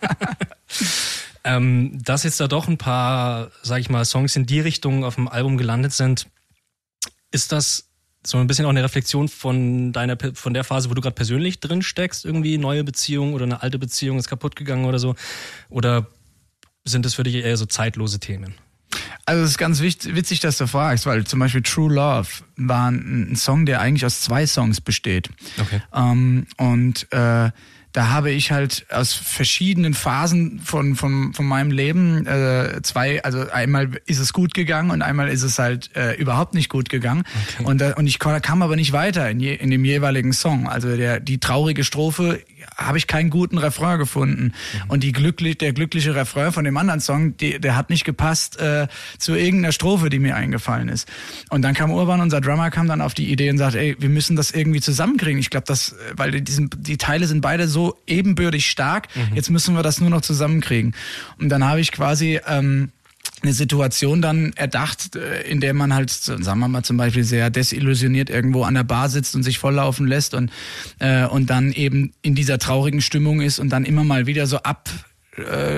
ähm, 1.43 1.97
dass 2.03 2.23
jetzt 2.23 2.39
da 2.39 2.47
doch 2.47 2.67
ein 2.67 2.77
paar, 2.77 3.51
sag 3.61 3.79
ich 3.79 3.89
mal, 3.89 4.05
Songs 4.05 4.35
in 4.35 4.45
die 4.45 4.59
Richtung 4.59 5.03
auf 5.03 5.15
dem 5.15 5.27
Album 5.27 5.57
gelandet 5.57 5.93
sind, 5.93 6.27
ist 7.31 7.51
das 7.51 7.89
so 8.25 8.37
ein 8.37 8.47
bisschen 8.47 8.65
auch 8.65 8.69
eine 8.69 8.83
Reflexion 8.83 9.27
von 9.27 9.93
deiner, 9.93 10.17
von 10.33 10.53
der 10.53 10.63
Phase, 10.63 10.89
wo 10.89 10.93
du 10.93 11.01
gerade 11.01 11.15
persönlich 11.15 11.59
drin 11.59 11.81
steckst, 11.81 12.25
irgendwie 12.25 12.57
neue 12.57 12.83
Beziehung 12.83 13.33
oder 13.33 13.43
eine 13.43 13.61
alte 13.61 13.79
Beziehung 13.79 14.17
ist 14.17 14.27
kaputt 14.27 14.55
gegangen 14.55 14.85
oder 14.85 14.99
so? 14.99 15.15
Oder 15.69 16.07
sind 16.83 17.05
das 17.05 17.15
für 17.15 17.23
dich 17.23 17.35
eher 17.35 17.57
so 17.57 17.65
zeitlose 17.65 18.19
Themen? 18.19 18.55
Also 19.25 19.43
es 19.43 19.51
ist 19.51 19.57
ganz 19.57 19.81
witzig, 19.81 20.39
dass 20.39 20.57
du 20.57 20.67
fragst, 20.67 21.05
weil 21.05 21.25
zum 21.25 21.39
Beispiel 21.39 21.63
True 21.63 21.93
Love 21.93 22.29
war 22.57 22.91
ein, 22.91 23.35
Song, 23.35 23.65
der 23.65 23.81
eigentlich 23.81 24.05
aus 24.05 24.21
zwei 24.21 24.45
Songs 24.45 24.81
besteht. 24.81 25.29
Okay. 25.59 25.81
Ähm, 25.93 26.45
und 26.57 27.11
äh, 27.11 27.51
da 27.95 28.09
habe 28.09 28.29
ich 28.29 28.51
halt 28.51 28.85
aus 28.89 29.13
verschiedenen 29.13 29.93
Phasen 29.93 30.59
von, 30.59 30.95
von, 30.97 31.33
von 31.33 31.45
meinem 31.45 31.71
Leben 31.71 32.27
äh, 32.27 32.81
zwei, 32.83 33.23
also 33.23 33.49
einmal 33.49 33.89
ist 34.05 34.19
es 34.19 34.33
gut 34.33 34.53
gegangen 34.53 34.91
und 34.91 35.01
einmal 35.01 35.29
ist 35.29 35.43
es 35.43 35.59
halt 35.59 35.95
äh, 35.95 36.13
überhaupt 36.15 36.55
nicht 36.55 36.67
gut 36.67 36.89
gegangen. 36.89 37.23
Okay. 37.53 37.63
Und, 37.63 37.81
äh, 37.81 37.93
und 37.95 38.07
ich 38.07 38.19
kam 38.19 38.61
aber 38.61 38.75
nicht 38.75 38.91
weiter 38.91 39.29
in, 39.29 39.39
je, 39.39 39.53
in 39.53 39.71
dem 39.71 39.85
jeweiligen 39.85 40.33
Song. 40.33 40.67
Also 40.67 40.97
der, 40.97 41.21
die 41.21 41.39
traurige 41.39 41.85
Strophe 41.85 42.41
habe 42.75 42.97
ich 42.97 43.07
keinen 43.07 43.29
guten 43.29 43.57
Refrain 43.57 43.97
gefunden. 43.99 44.43
Mhm. 44.43 44.89
Und 44.89 45.03
die 45.03 45.11
glücklich, 45.11 45.57
der 45.57 45.73
glückliche 45.73 46.15
Refrain 46.15 46.51
von 46.51 46.65
dem 46.65 46.77
anderen 46.77 46.99
Song, 46.99 47.37
die, 47.37 47.59
der 47.59 47.75
hat 47.75 47.89
nicht 47.89 48.05
gepasst 48.05 48.59
äh, 48.59 48.87
zu 49.17 49.35
irgendeiner 49.35 49.71
Strophe, 49.71 50.09
die 50.09 50.19
mir 50.19 50.35
eingefallen 50.35 50.89
ist. 50.89 51.07
Und 51.49 51.61
dann 51.61 51.73
kam 51.73 51.91
Urban, 51.91 52.21
unser 52.21 52.41
Drummer, 52.41 52.71
kam 52.71 52.87
dann 52.87 53.01
auf 53.01 53.13
die 53.13 53.31
Idee 53.31 53.49
und 53.49 53.57
sagt, 53.57 53.75
ey, 53.75 53.95
wir 53.99 54.09
müssen 54.09 54.35
das 54.35 54.51
irgendwie 54.51 54.81
zusammenkriegen. 54.81 55.39
Ich 55.39 55.49
glaube, 55.49 55.65
das, 55.67 55.95
weil 56.15 56.31
die, 56.31 56.69
die 56.77 56.97
Teile 56.97 57.27
sind 57.27 57.41
beide 57.41 57.67
so 57.67 57.97
ebenbürtig 58.07 58.67
stark. 58.67 59.07
Mhm. 59.15 59.35
Jetzt 59.35 59.49
müssen 59.49 59.75
wir 59.75 59.83
das 59.83 60.01
nur 60.01 60.09
noch 60.09 60.21
zusammenkriegen. 60.21 60.95
Und 61.39 61.49
dann 61.49 61.63
habe 61.63 61.79
ich 61.79 61.91
quasi 61.91 62.39
ähm, 62.47 62.91
eine 63.41 63.53
Situation 63.53 64.21
dann 64.21 64.53
erdacht, 64.53 65.15
äh, 65.15 65.41
in 65.43 65.59
der 65.59 65.73
man 65.73 65.93
halt, 65.93 66.09
sagen 66.09 66.59
wir 66.59 66.67
mal 66.67 66.83
zum 66.83 66.97
Beispiel 66.97 67.23
sehr 67.23 67.49
desillusioniert 67.49 68.29
irgendwo 68.29 68.63
an 68.63 68.75
der 68.75 68.83
Bar 68.83 69.09
sitzt 69.09 69.35
und 69.35 69.43
sich 69.43 69.59
volllaufen 69.59 70.07
lässt 70.07 70.33
und, 70.33 70.51
äh, 70.99 71.25
und 71.25 71.49
dann 71.49 71.71
eben 71.71 72.13
in 72.21 72.35
dieser 72.35 72.57
traurigen 72.59 73.01
Stimmung 73.01 73.41
ist 73.41 73.59
und 73.59 73.69
dann 73.69 73.85
immer 73.85 74.03
mal 74.03 74.25
wieder 74.25 74.47
so 74.47 74.57
ab 74.57 74.89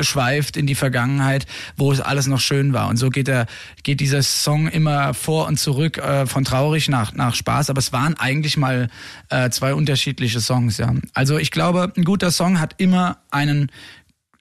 schweift 0.02 0.56
in 0.56 0.68
die 0.68 0.76
Vergangenheit, 0.76 1.48
wo 1.78 1.92
es 1.92 2.00
alles 2.00 2.28
noch 2.28 2.40
schön 2.40 2.74
war. 2.74 2.90
Und 2.90 2.98
so 2.98 3.10
geht 3.10 3.28
er, 3.28 3.48
geht 3.82 4.00
dieser 4.00 4.22
Song 4.22 4.68
immer 4.68 5.16
vor 5.16 5.48
und 5.48 5.58
zurück 5.58 5.98
äh, 5.98 6.28
von 6.28 6.44
traurig 6.44 6.90
nach 6.90 7.14
nach 7.14 7.34
Spaß. 7.34 7.72
Aber 7.72 7.80
es 7.80 7.92
waren 7.92 8.16
eigentlich 8.20 8.58
mal 8.58 8.90
äh, 9.30 9.50
zwei 9.50 9.74
unterschiedliche 9.74 10.42
Songs. 10.42 10.78
Ja, 10.78 10.94
also 11.14 11.40
ich 11.40 11.50
glaube, 11.50 11.92
ein 11.98 12.04
guter 12.04 12.30
Song 12.30 12.60
hat 12.60 12.76
immer 12.78 13.18
einen 13.32 13.72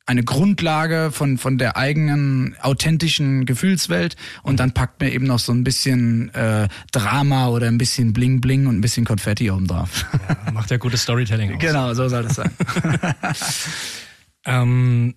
eine 0.07 0.23
Grundlage 0.23 1.11
von, 1.13 1.37
von 1.37 1.59
der 1.59 1.77
eigenen 1.77 2.57
authentischen 2.61 3.45
Gefühlswelt 3.45 4.17
und 4.45 4.61
dann 4.61 4.73
packt 4.73 5.01
mir 5.01 5.13
eben 5.13 5.27
noch 5.27 5.41
so 5.41 5.53
ein 5.53 5.65
bisschen 5.65 6.33
äh, 6.33 6.69
Drama 6.93 7.49
oder 7.49 7.67
ein 7.67 7.77
bisschen 7.77 8.13
Bling 8.13 8.41
Bling 8.41 8.69
und 8.69 8.77
ein 8.77 8.81
bisschen 8.81 9.05
Konfetti 9.05 9.51
oben 9.51 9.67
drauf. 9.67 10.07
Ja, 10.29 10.53
macht 10.53 10.71
ja 10.71 10.77
gutes 10.77 11.03
Storytelling 11.03 11.55
aus. 11.55 11.59
Genau, 11.61 11.93
so 11.93 12.09
soll 12.09 12.23
das 12.23 12.37
sein. 12.37 12.51
ähm, 14.45 15.15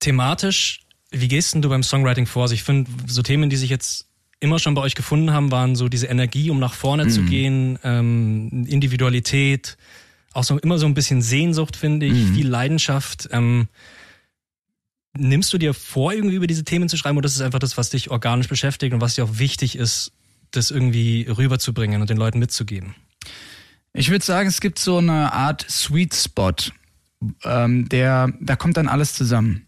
thematisch 0.00 0.80
Wie 1.10 1.28
gehst 1.28 1.54
denn 1.54 1.62
du 1.62 1.68
beim 1.68 1.82
Songwriting 1.82 2.26
vor? 2.26 2.42
Also 2.42 2.54
ich 2.54 2.62
finde, 2.62 2.90
so 3.06 3.20
Themen, 3.20 3.50
die 3.50 3.56
sich 3.56 3.68
jetzt 3.68 4.06
immer 4.40 4.58
schon 4.58 4.74
bei 4.74 4.80
euch 4.80 4.94
gefunden 4.94 5.32
haben, 5.32 5.50
waren 5.50 5.76
so 5.76 5.88
diese 5.88 6.06
Energie, 6.06 6.48
um 6.48 6.58
nach 6.58 6.72
vorne 6.72 7.04
mhm. 7.04 7.10
zu 7.10 7.22
gehen, 7.24 7.78
ähm, 7.84 8.66
Individualität, 8.68 9.76
auch 10.32 10.44
so 10.44 10.58
immer 10.58 10.78
so 10.78 10.86
ein 10.86 10.94
bisschen 10.94 11.20
Sehnsucht, 11.20 11.76
finde 11.76 12.06
ich, 12.06 12.28
mhm. 12.28 12.34
viel 12.34 12.48
Leidenschaft. 12.48 13.28
Ähm, 13.32 13.68
nimmst 15.18 15.52
du 15.52 15.58
dir 15.58 15.74
vor, 15.74 16.12
irgendwie 16.12 16.36
über 16.36 16.46
diese 16.46 16.64
Themen 16.64 16.88
zu 16.88 16.96
schreiben, 16.96 17.18
oder 17.18 17.26
ist 17.26 17.36
es 17.36 17.40
einfach 17.40 17.58
das, 17.58 17.76
was 17.76 17.90
dich 17.90 18.10
organisch 18.10 18.48
beschäftigt 18.48 18.94
und 18.94 19.00
was 19.00 19.14
dir 19.14 19.24
auch 19.24 19.38
wichtig 19.38 19.76
ist, 19.76 20.12
das 20.50 20.70
irgendwie 20.70 21.26
rüberzubringen 21.28 22.00
und 22.00 22.10
den 22.10 22.16
Leuten 22.16 22.38
mitzugeben? 22.38 22.94
Ich 23.92 24.10
würde 24.10 24.24
sagen, 24.24 24.48
es 24.48 24.60
gibt 24.60 24.78
so 24.78 24.98
eine 24.98 25.32
Art 25.32 25.66
Sweet 25.68 26.14
Spot, 26.14 26.54
ähm, 27.44 27.88
der, 27.88 28.32
da 28.40 28.56
kommt 28.56 28.76
dann 28.76 28.88
alles 28.88 29.14
zusammen. 29.14 29.67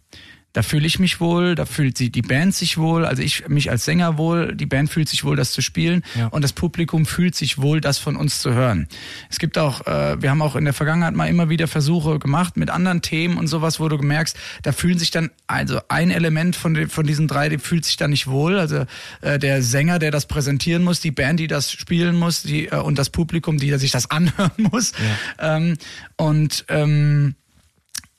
Da 0.52 0.62
fühle 0.62 0.86
ich 0.86 0.98
mich 0.98 1.20
wohl, 1.20 1.54
da 1.54 1.64
fühlt 1.64 1.96
sie 1.96 2.10
die 2.10 2.22
Band 2.22 2.54
sich 2.54 2.76
wohl, 2.78 3.04
also 3.04 3.22
ich 3.22 3.48
mich 3.48 3.70
als 3.70 3.84
Sänger 3.84 4.18
wohl, 4.18 4.54
die 4.54 4.66
Band 4.66 4.90
fühlt 4.90 5.08
sich 5.08 5.24
wohl, 5.24 5.36
das 5.36 5.52
zu 5.52 5.62
spielen 5.62 6.02
ja. 6.16 6.26
und 6.28 6.42
das 6.42 6.52
Publikum 6.52 7.06
fühlt 7.06 7.36
sich 7.36 7.58
wohl, 7.58 7.80
das 7.80 7.98
von 7.98 8.16
uns 8.16 8.40
zu 8.40 8.52
hören. 8.52 8.88
Es 9.30 9.38
gibt 9.38 9.58
auch, 9.58 9.86
äh, 9.86 10.20
wir 10.20 10.30
haben 10.30 10.42
auch 10.42 10.56
in 10.56 10.64
der 10.64 10.74
Vergangenheit 10.74 11.14
mal 11.14 11.28
immer 11.28 11.48
wieder 11.48 11.68
Versuche 11.68 12.18
gemacht 12.18 12.56
mit 12.56 12.70
anderen 12.70 13.00
Themen 13.02 13.38
und 13.38 13.46
sowas, 13.46 13.78
wo 13.78 13.88
du 13.88 13.96
merkst, 13.98 14.36
da 14.62 14.72
fühlen 14.72 14.98
sich 14.98 15.10
dann, 15.10 15.30
also 15.46 15.80
ein 15.88 16.10
Element 16.10 16.56
von, 16.56 16.74
den, 16.74 16.88
von 16.88 17.06
diesen 17.06 17.28
drei, 17.28 17.48
die 17.48 17.58
fühlt 17.58 17.84
sich 17.84 17.96
da 17.96 18.08
nicht 18.08 18.26
wohl. 18.26 18.58
Also 18.58 18.86
äh, 19.20 19.38
der 19.38 19.62
Sänger, 19.62 19.98
der 19.98 20.10
das 20.10 20.26
präsentieren 20.26 20.82
muss, 20.82 21.00
die 21.00 21.10
Band, 21.10 21.40
die 21.40 21.46
das 21.46 21.70
spielen 21.70 22.16
muss, 22.16 22.42
die 22.42 22.66
äh, 22.66 22.76
und 22.76 22.98
das 22.98 23.10
Publikum, 23.10 23.58
die 23.58 23.72
sich 23.78 23.92
das 23.92 24.10
anhören 24.10 24.50
muss. 24.56 24.92
Ja. 25.38 25.56
Ähm, 25.56 25.76
und 26.16 26.64
ähm, 26.68 27.34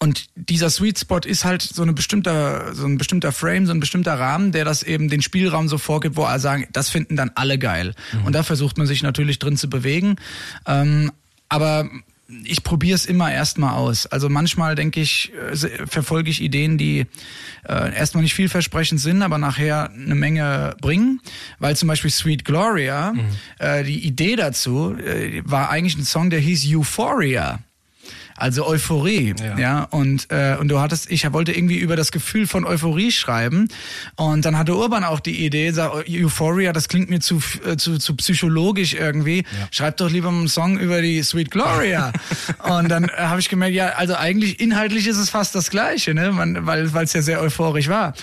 und 0.02 0.30
dieser 0.34 0.72
Sweet 0.72 0.98
Spot 0.98 1.20
ist 1.20 1.46
halt 1.46 1.62
so, 1.62 1.84
eine 1.84 1.94
bestimmter, 1.94 2.74
so 2.74 2.88
ein 2.88 2.98
bestimmter 2.98 3.32
Frame, 3.32 3.68
so 3.68 3.72
ein 3.72 3.80
bestimmter 3.80 4.16
Rahmen, 4.20 4.52
der 4.52 4.66
das 4.66 4.82
eben 4.82 5.10
den 5.10 5.22
Spielraum 5.22 5.68
so 5.68 5.78
vorgibt, 5.78 6.16
wo 6.16 6.24
alle 6.24 6.40
sagen, 6.40 6.66
das 6.74 6.90
finden 6.90 7.16
dann 7.16 7.30
alle 7.36 7.60
geil. 7.60 7.94
Mhm. 8.12 8.26
Und 8.26 8.34
da 8.34 8.42
versucht 8.42 8.80
man 8.80 8.88
sich 8.88 9.04
natürlich 9.04 9.38
drin 9.38 9.58
zu 9.58 9.70
bewegen. 9.70 10.16
Ähm, 10.66 11.12
aber 11.50 11.88
ich 12.46 12.64
probiere 12.64 12.96
es 12.96 13.06
immer 13.06 13.32
erstmal 13.32 13.76
aus. 13.76 14.08
Also 14.08 14.28
manchmal 14.28 14.74
denke 14.74 15.02
ich, 15.02 15.34
äh, 15.34 15.86
verfolge 15.86 16.32
ich 16.32 16.42
Ideen, 16.42 16.80
die 16.80 17.06
äh, 17.70 17.96
erstmal 17.96 18.24
nicht 18.24 18.34
vielversprechend 18.34 19.00
sind, 19.00 19.22
aber 19.22 19.38
nachher 19.38 19.92
eine 19.92 20.16
Menge 20.16 20.76
bringen. 20.82 21.22
Weil 21.60 21.78
zum 21.78 21.88
Beispiel 21.88 22.10
Sweet 22.10 22.44
Gloria, 22.44 23.14
mhm. 23.14 23.26
äh, 23.60 23.84
die 23.84 24.04
Idee 24.04 24.36
dazu 24.36 24.98
äh, 24.98 25.44
war 25.46 25.70
eigentlich 25.70 25.96
ein 25.96 26.06
Song, 26.06 26.32
der 26.32 26.40
hieß 26.40 26.66
Euphoria 26.74 27.60
also 28.42 28.66
Euphorie, 28.66 29.36
ja. 29.40 29.58
ja. 29.58 29.84
Und 29.84 30.32
äh, 30.32 30.58
und 30.60 30.68
du 30.70 30.80
hattest, 30.80 31.12
ich 31.12 31.32
wollte 31.32 31.52
irgendwie 31.52 31.78
über 31.78 31.96
das 31.96 32.12
Gefühl 32.12 32.48
von 32.48 32.66
Euphorie 32.66 33.12
schreiben 33.12 33.68
und 34.16 34.46
dann 34.46 34.58
hatte 34.58 34.76
Urban 34.76 35.04
auch 35.04 35.20
die 35.20 35.46
Idee, 35.46 35.72
sag, 35.72 35.92
Euphoria, 36.10 36.74
das 36.74 36.88
klingt 36.88 37.10
mir 37.12 37.20
zu 37.20 37.40
äh, 37.66 37.78
zu, 37.78 38.00
zu 38.00 38.16
psychologisch 38.16 38.96
irgendwie. 38.96 39.40
Ja. 39.40 39.68
Schreib 39.70 39.98
doch 39.98 40.10
lieber 40.10 40.30
einen 40.30 40.48
Song 40.48 40.80
über 40.80 41.02
die 41.04 41.22
Sweet 41.22 41.52
Gloria. 41.52 42.12
und 42.64 42.90
dann 42.90 43.06
äh, 43.06 43.12
habe 43.18 43.40
ich 43.40 43.48
gemerkt, 43.48 43.76
ja, 43.76 43.90
also 43.90 44.16
eigentlich 44.16 44.60
inhaltlich 44.60 45.06
ist 45.06 45.18
es 45.18 45.30
fast 45.30 45.54
das 45.54 45.70
Gleiche, 45.70 46.16
ne, 46.16 46.32
man, 46.32 46.66
weil 46.66 46.94
weil 46.94 47.04
es 47.04 47.14
ja 47.14 47.22
sehr 47.22 47.42
euphorisch 47.42 47.90
war. 47.90 48.14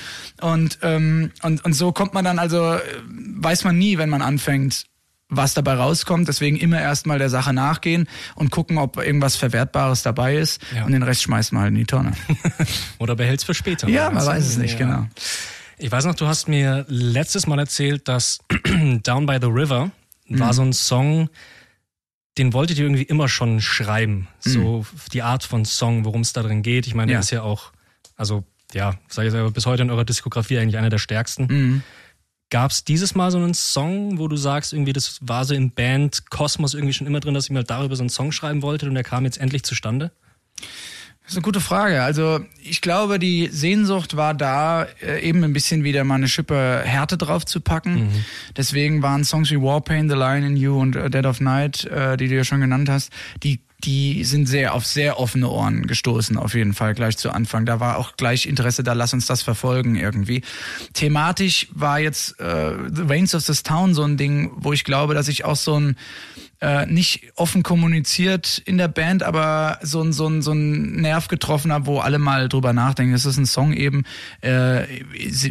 Und 0.40 0.78
ähm, 0.82 1.30
und 1.42 1.64
und 1.64 1.74
so 1.74 1.92
kommt 1.92 2.12
man 2.14 2.24
dann 2.24 2.40
also 2.40 2.74
äh, 2.74 2.80
weiß 3.36 3.62
man 3.62 3.78
nie, 3.78 3.98
wenn 3.98 4.08
man 4.08 4.22
anfängt 4.22 4.86
was 5.28 5.54
dabei 5.54 5.74
rauskommt. 5.74 6.28
Deswegen 6.28 6.56
immer 6.56 6.80
erstmal 6.80 7.18
der 7.18 7.30
Sache 7.30 7.52
nachgehen 7.52 8.08
und 8.34 8.50
gucken, 8.50 8.78
ob 8.78 8.96
irgendwas 8.96 9.36
Verwertbares 9.36 10.02
dabei 10.02 10.36
ist. 10.36 10.60
Ja. 10.74 10.84
Und 10.84 10.92
den 10.92 11.02
Rest 11.02 11.22
schmeißt 11.22 11.52
man 11.52 11.62
halt 11.62 11.70
in 11.70 11.76
die 11.76 11.84
Tonne. 11.84 12.12
Oder 12.98 13.14
behält's 13.14 13.44
für 13.44 13.54
später. 13.54 13.88
Ja, 13.88 14.10
man 14.10 14.24
weiß 14.24 14.46
es 14.46 14.56
nicht, 14.56 14.78
ja. 14.78 14.86
genau. 14.86 15.06
Ich 15.76 15.92
weiß 15.92 16.06
noch, 16.06 16.14
du 16.14 16.26
hast 16.26 16.48
mir 16.48 16.84
letztes 16.88 17.46
Mal 17.46 17.58
erzählt, 17.58 18.08
dass 18.08 18.38
Down 19.02 19.26
by 19.26 19.38
the 19.40 19.48
River 19.48 19.90
mhm. 20.26 20.40
war 20.40 20.52
so 20.52 20.62
ein 20.62 20.72
Song, 20.72 21.28
den 22.36 22.52
wolltet 22.52 22.78
ihr 22.78 22.84
irgendwie 22.84 23.02
immer 23.02 23.28
schon 23.28 23.60
schreiben. 23.60 24.28
Mhm. 24.44 24.50
So 24.50 24.86
die 25.12 25.22
Art 25.22 25.44
von 25.44 25.64
Song, 25.64 26.04
worum 26.04 26.22
es 26.22 26.32
da 26.32 26.42
drin 26.42 26.62
geht. 26.62 26.86
Ich 26.86 26.94
meine, 26.94 27.12
ja. 27.12 27.16
der 27.16 27.20
ist 27.20 27.30
ja 27.30 27.42
auch, 27.42 27.72
also 28.16 28.44
ja, 28.74 28.94
sage 29.08 29.28
ich 29.28 29.32
selber, 29.32 29.50
bis 29.50 29.66
heute 29.66 29.82
in 29.82 29.90
eurer 29.90 30.04
Diskografie 30.04 30.58
eigentlich 30.58 30.76
einer 30.78 30.90
der 30.90 30.98
stärksten. 30.98 31.46
Mhm. 31.46 31.82
Gab 32.50 32.70
es 32.70 32.84
dieses 32.84 33.14
Mal 33.14 33.30
so 33.30 33.38
einen 33.38 33.54
Song, 33.54 34.18
wo 34.18 34.26
du 34.26 34.36
sagst, 34.36 34.72
irgendwie, 34.72 34.94
das 34.94 35.18
war 35.20 35.44
so 35.44 35.54
im 35.54 35.70
Band 35.70 36.30
Kosmos 36.30 36.74
irgendwie 36.74 36.94
schon 36.94 37.06
immer 37.06 37.20
drin, 37.20 37.34
dass 37.34 37.44
ich 37.44 37.50
mal 37.50 37.64
darüber 37.64 37.94
so 37.94 38.02
einen 38.02 38.10
Song 38.10 38.32
schreiben 38.32 38.62
wollte 38.62 38.86
und 38.86 38.94
der 38.94 39.04
kam 39.04 39.24
jetzt 39.24 39.38
endlich 39.38 39.64
zustande? 39.64 40.12
Das 41.28 41.34
ist 41.34 41.36
eine 41.40 41.44
gute 41.44 41.60
Frage. 41.60 42.02
Also 42.02 42.40
ich 42.62 42.80
glaube, 42.80 43.18
die 43.18 43.48
Sehnsucht 43.52 44.16
war 44.16 44.32
da, 44.32 44.84
äh, 45.02 45.20
eben 45.20 45.44
ein 45.44 45.52
bisschen 45.52 45.84
wieder 45.84 46.02
mal 46.02 46.14
eine 46.14 46.26
Schippe 46.26 46.80
Härte 46.82 47.18
drauf 47.18 47.44
zu 47.44 47.60
packen. 47.60 48.06
Mhm. 48.06 48.24
Deswegen 48.56 49.02
waren 49.02 49.24
Songs 49.24 49.50
wie 49.50 49.60
Warpaint, 49.60 50.10
The 50.10 50.16
Lion 50.16 50.42
in 50.42 50.56
You 50.56 50.80
und 50.80 50.96
äh, 50.96 51.10
Dead 51.10 51.26
of 51.26 51.40
Night, 51.42 51.84
äh, 51.84 52.16
die 52.16 52.28
du 52.28 52.34
ja 52.34 52.44
schon 52.44 52.62
genannt 52.62 52.88
hast, 52.88 53.12
die 53.42 53.60
die 53.84 54.24
sind 54.24 54.46
sehr 54.46 54.74
auf 54.74 54.84
sehr 54.84 55.20
offene 55.20 55.48
Ohren 55.48 55.86
gestoßen, 55.86 56.36
auf 56.36 56.54
jeden 56.54 56.74
Fall 56.74 56.94
gleich 56.94 57.16
zu 57.16 57.30
Anfang. 57.30 57.64
Da 57.64 57.78
war 57.78 57.98
auch 57.98 58.16
gleich 58.16 58.46
Interesse 58.46 58.82
da, 58.82 58.92
lass 58.92 59.12
uns 59.12 59.26
das 59.26 59.42
verfolgen 59.42 59.94
irgendwie. 59.94 60.42
Thematisch 60.94 61.68
war 61.72 62.00
jetzt 62.00 62.40
äh, 62.40 62.72
The 62.92 63.02
Reigns 63.02 63.34
of 63.34 63.44
this 63.46 63.62
Town 63.62 63.94
so 63.94 64.02
ein 64.02 64.16
Ding, 64.16 64.50
wo 64.56 64.72
ich 64.72 64.82
glaube, 64.82 65.14
dass 65.14 65.28
ich 65.28 65.44
auch 65.44 65.56
so 65.56 65.78
ein 65.78 65.96
äh, 66.60 66.86
nicht 66.86 67.32
offen 67.36 67.62
kommuniziert 67.62 68.60
in 68.64 68.78
der 68.78 68.88
Band, 68.88 69.22
aber 69.22 69.78
so 69.82 70.02
ein, 70.02 70.12
so 70.12 70.26
ein, 70.26 70.42
so 70.42 70.52
ein 70.52 71.00
Nerv 71.00 71.28
getroffen 71.28 71.72
habe, 71.72 71.86
wo 71.86 72.00
alle 72.00 72.18
mal 72.18 72.48
drüber 72.48 72.72
nachdenken. 72.72 73.12
Das 73.12 73.24
ist 73.26 73.36
ein 73.36 73.46
Song 73.46 73.72
eben, 73.72 74.04
äh, 74.40 74.82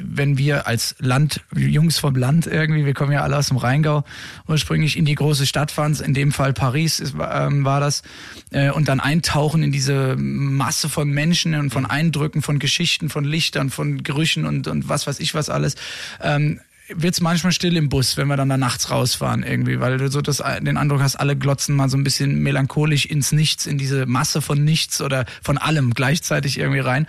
wenn 0.03 0.37
wir 0.37 0.67
als 0.67 0.95
Land, 0.99 1.41
Jungs 1.55 1.97
vom 1.99 2.15
Land 2.15 2.45
irgendwie, 2.47 2.85
wir 2.85 2.93
kommen 2.93 3.13
ja 3.13 3.21
alle 3.21 3.37
aus 3.37 3.47
dem 3.47 3.57
Rheingau, 3.57 4.03
ursprünglich 4.47 4.97
in 4.97 5.05
die 5.05 5.15
große 5.15 5.45
Stadt 5.45 5.71
fahren, 5.71 5.97
in 6.03 6.13
dem 6.13 6.31
Fall 6.31 6.53
Paris 6.53 6.99
ist, 6.99 7.15
ähm, 7.19 7.63
war 7.63 7.79
das, 7.79 8.03
äh, 8.51 8.69
und 8.71 8.89
dann 8.89 8.99
eintauchen 8.99 9.63
in 9.63 9.71
diese 9.71 10.15
Masse 10.17 10.89
von 10.89 11.09
Menschen 11.09 11.55
und 11.55 11.69
von 11.69 11.85
Eindrücken, 11.85 12.41
von 12.41 12.59
Geschichten, 12.59 13.09
von 13.09 13.23
Lichtern, 13.23 13.69
von 13.69 14.03
Gerüchen 14.03 14.45
und, 14.45 14.67
und 14.67 14.89
was 14.89 15.07
weiß 15.07 15.19
ich 15.19 15.33
was 15.33 15.49
alles. 15.49 15.75
Ähm, 16.21 16.59
wird 16.89 17.13
es 17.13 17.21
manchmal 17.21 17.51
still 17.51 17.75
im 17.75 17.89
Bus, 17.89 18.17
wenn 18.17 18.27
wir 18.27 18.37
dann 18.37 18.49
da 18.49 18.57
nachts 18.57 18.89
rausfahren 18.91 19.43
irgendwie, 19.43 19.79
weil 19.79 19.97
du 19.97 20.09
so 20.09 20.21
das, 20.21 20.37
den 20.61 20.77
Eindruck 20.77 21.01
hast, 21.01 21.15
alle 21.15 21.35
glotzen 21.35 21.75
mal 21.75 21.89
so 21.89 21.97
ein 21.97 22.03
bisschen 22.03 22.41
melancholisch 22.41 23.05
ins 23.05 23.31
Nichts, 23.31 23.65
in 23.65 23.77
diese 23.77 24.05
Masse 24.05 24.41
von 24.41 24.63
Nichts 24.63 25.01
oder 25.01 25.25
von 25.41 25.57
allem 25.57 25.93
gleichzeitig 25.93 26.57
irgendwie 26.57 26.79
rein. 26.79 27.07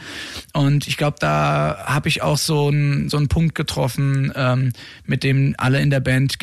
Und 0.52 0.88
ich 0.88 0.96
glaube, 0.96 1.16
da 1.20 1.84
habe 1.86 2.08
ich 2.08 2.22
auch 2.22 2.38
so 2.38 2.68
einen 2.68 3.08
so 3.08 3.16
einen 3.16 3.28
Punkt 3.28 3.54
getroffen, 3.54 4.32
ähm, 4.34 4.72
mit 5.04 5.22
dem 5.22 5.54
alle 5.58 5.80
in 5.80 5.90
der 5.90 6.00
Band 6.00 6.36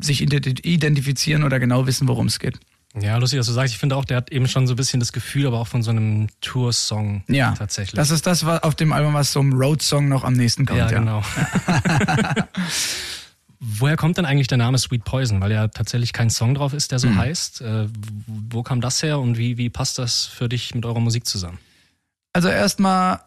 sich 0.00 0.22
identifizieren 0.22 1.44
oder 1.44 1.60
genau 1.60 1.86
wissen, 1.86 2.08
worum 2.08 2.26
es 2.26 2.38
geht. 2.38 2.58
Ja, 2.94 3.16
lustig, 3.18 3.38
dass 3.38 3.46
du 3.46 3.52
sagst. 3.52 3.74
Ich 3.74 3.78
finde 3.78 3.96
auch, 3.96 4.04
der 4.04 4.16
hat 4.16 4.32
eben 4.32 4.48
schon 4.48 4.66
so 4.66 4.72
ein 4.72 4.76
bisschen 4.76 4.98
das 4.98 5.12
Gefühl, 5.12 5.46
aber 5.46 5.60
auch 5.60 5.66
von 5.66 5.82
so 5.82 5.90
einem 5.90 6.28
Tour-Song 6.40 7.22
ja, 7.28 7.54
tatsächlich. 7.54 7.94
Das 7.94 8.10
ist 8.10 8.26
das 8.26 8.46
was 8.46 8.62
auf 8.62 8.74
dem 8.74 8.92
Album, 8.92 9.14
was 9.14 9.32
so 9.32 9.40
einem 9.40 9.52
Road-Song 9.52 10.08
noch 10.08 10.24
am 10.24 10.32
nächsten 10.32 10.64
kommt. 10.64 10.78
Ja, 10.78 10.90
ja. 10.90 10.98
genau. 10.98 11.22
Woher 13.60 13.96
kommt 13.96 14.16
denn 14.18 14.24
eigentlich 14.24 14.46
der 14.46 14.58
Name 14.58 14.78
Sweet 14.78 15.04
Poison? 15.04 15.40
Weil 15.40 15.52
ja 15.52 15.68
tatsächlich 15.68 16.12
kein 16.12 16.30
Song 16.30 16.54
drauf 16.54 16.72
ist, 16.72 16.92
der 16.92 16.98
so 16.98 17.08
mhm. 17.08 17.18
heißt. 17.18 17.60
Äh, 17.60 17.88
wo 18.26 18.62
kam 18.62 18.80
das 18.80 19.02
her 19.02 19.18
und 19.18 19.36
wie, 19.36 19.58
wie 19.58 19.68
passt 19.68 19.98
das 19.98 20.26
für 20.26 20.48
dich 20.48 20.74
mit 20.74 20.86
eurer 20.86 21.00
Musik 21.00 21.26
zusammen? 21.26 21.58
Also 22.32 22.48
erstmal 22.48 23.20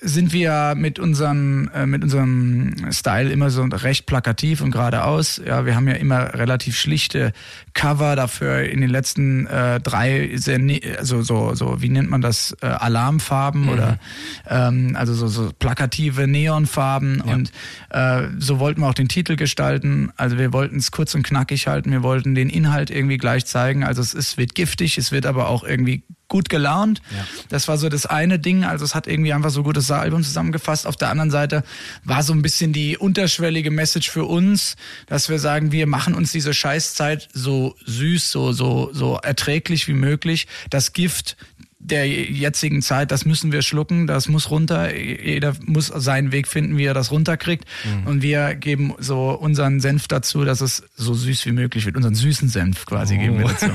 sind 0.00 0.34
wir 0.34 0.74
mit 0.76 0.98
unseren 0.98 1.70
äh, 1.74 1.86
mit 1.86 2.02
unserem 2.02 2.92
Style 2.92 3.30
immer 3.30 3.48
so 3.48 3.62
recht 3.62 4.04
plakativ 4.04 4.60
und 4.60 4.70
geradeaus. 4.70 5.40
Ja, 5.44 5.64
wir 5.64 5.74
haben 5.74 5.88
ja 5.88 5.94
immer 5.94 6.34
relativ 6.34 6.76
schlichte 6.76 7.32
Cover 7.72 8.14
dafür 8.14 8.64
in 8.64 8.82
den 8.82 8.90
letzten 8.90 9.46
äh, 9.46 9.80
drei 9.80 10.32
sehr 10.34 10.60
also 10.98 11.22
so 11.22 11.54
so 11.54 11.80
wie 11.80 11.88
nennt 11.88 12.10
man 12.10 12.20
das 12.20 12.54
äh, 12.60 12.66
Alarmfarben 12.66 13.62
mhm. 13.62 13.68
oder 13.70 13.98
ähm, 14.46 14.96
also 14.98 15.14
so 15.14 15.28
so 15.28 15.50
plakative 15.58 16.26
Neonfarben 16.26 17.22
ja. 17.26 17.34
und 17.34 17.52
äh, 17.88 18.28
so 18.38 18.58
wollten 18.58 18.82
wir 18.82 18.88
auch 18.88 18.94
den 18.94 19.08
Titel 19.08 19.36
gestalten. 19.36 20.12
Also 20.18 20.36
wir 20.36 20.52
wollten 20.52 20.76
es 20.76 20.90
kurz 20.90 21.14
und 21.14 21.22
knackig 21.22 21.68
halten. 21.68 21.90
Wir 21.90 22.02
wollten 22.02 22.34
den 22.34 22.50
Inhalt 22.50 22.90
irgendwie 22.90 23.16
gleich 23.16 23.46
zeigen. 23.46 23.82
Also 23.82 24.02
es, 24.02 24.12
es 24.12 24.36
wird 24.36 24.54
giftig, 24.54 24.98
es 24.98 25.10
wird 25.10 25.24
aber 25.24 25.48
auch 25.48 25.64
irgendwie 25.64 26.02
gut 26.36 26.50
gelaunt. 26.50 27.00
Ja. 27.10 27.26
Das 27.48 27.66
war 27.66 27.78
so 27.78 27.88
das 27.88 28.04
eine 28.04 28.38
Ding. 28.38 28.62
Also 28.64 28.84
es 28.84 28.94
hat 28.94 29.06
irgendwie 29.06 29.32
einfach 29.32 29.48
so 29.48 29.62
gutes 29.62 29.90
Album 29.90 30.22
zusammengefasst. 30.22 30.86
Auf 30.86 30.96
der 30.96 31.08
anderen 31.08 31.30
Seite 31.30 31.64
war 32.04 32.22
so 32.22 32.34
ein 32.34 32.42
bisschen 32.42 32.74
die 32.74 32.98
unterschwellige 32.98 33.70
Message 33.70 34.10
für 34.10 34.26
uns, 34.26 34.76
dass 35.06 35.30
wir 35.30 35.38
sagen, 35.38 35.72
wir 35.72 35.86
machen 35.86 36.12
uns 36.12 36.32
diese 36.32 36.52
Scheißzeit 36.52 37.28
so 37.32 37.74
süß, 37.86 38.30
so, 38.30 38.52
so, 38.52 38.90
so 38.92 39.16
erträglich 39.16 39.88
wie 39.88 39.94
möglich. 39.94 40.46
Das 40.68 40.92
Gift, 40.92 41.38
der 41.86 42.08
jetzigen 42.08 42.82
Zeit, 42.82 43.10
das 43.10 43.24
müssen 43.24 43.52
wir 43.52 43.62
schlucken, 43.62 44.06
das 44.06 44.28
muss 44.28 44.50
runter. 44.50 44.94
Jeder 44.94 45.54
muss 45.64 45.86
seinen 45.86 46.32
Weg 46.32 46.48
finden, 46.48 46.76
wie 46.76 46.84
er 46.84 46.94
das 46.94 47.10
runterkriegt. 47.10 47.64
Mhm. 47.84 48.06
Und 48.06 48.22
wir 48.22 48.54
geben 48.54 48.94
so 48.98 49.30
unseren 49.30 49.80
Senf 49.80 50.08
dazu, 50.08 50.44
dass 50.44 50.60
es 50.60 50.82
so 50.96 51.14
süß 51.14 51.46
wie 51.46 51.52
möglich 51.52 51.86
wird. 51.86 51.96
Unseren 51.96 52.14
süßen 52.14 52.48
Senf 52.48 52.86
quasi 52.86 53.16
oh. 53.16 53.20
geben 53.20 53.38
wir 53.38 53.48
dazu. 53.48 53.66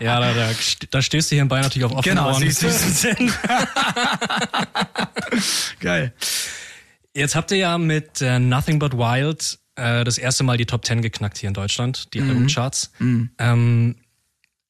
ja, 0.00 0.20
da, 0.20 0.34
da, 0.34 0.50
da 0.90 1.02
stößt 1.02 1.30
du 1.30 1.36
hier 1.36 1.42
in 1.42 1.48
Bayern 1.48 1.64
natürlich 1.64 1.86
auf 1.86 1.92
offene 1.92 2.14
genau, 2.14 2.30
Ohren. 2.30 2.40
Genau, 2.40 2.52
süßen 2.52 2.92
Senf. 2.92 3.38
Geil. 5.80 6.12
Jetzt 7.14 7.34
habt 7.34 7.50
ihr 7.52 7.58
ja 7.58 7.78
mit 7.78 8.20
äh, 8.20 8.38
Nothing 8.38 8.78
But 8.78 8.94
Wild 8.94 9.58
äh, 9.76 10.04
das 10.04 10.18
erste 10.18 10.44
Mal 10.44 10.56
die 10.56 10.66
Top 10.66 10.84
10 10.84 11.02
geknackt 11.02 11.38
hier 11.38 11.48
in 11.48 11.54
Deutschland, 11.54 12.12
die 12.14 12.20
mhm. 12.20 12.30
Albumcharts. 12.30 12.92
Mhm. 12.98 13.30
Ähm, 13.38 13.96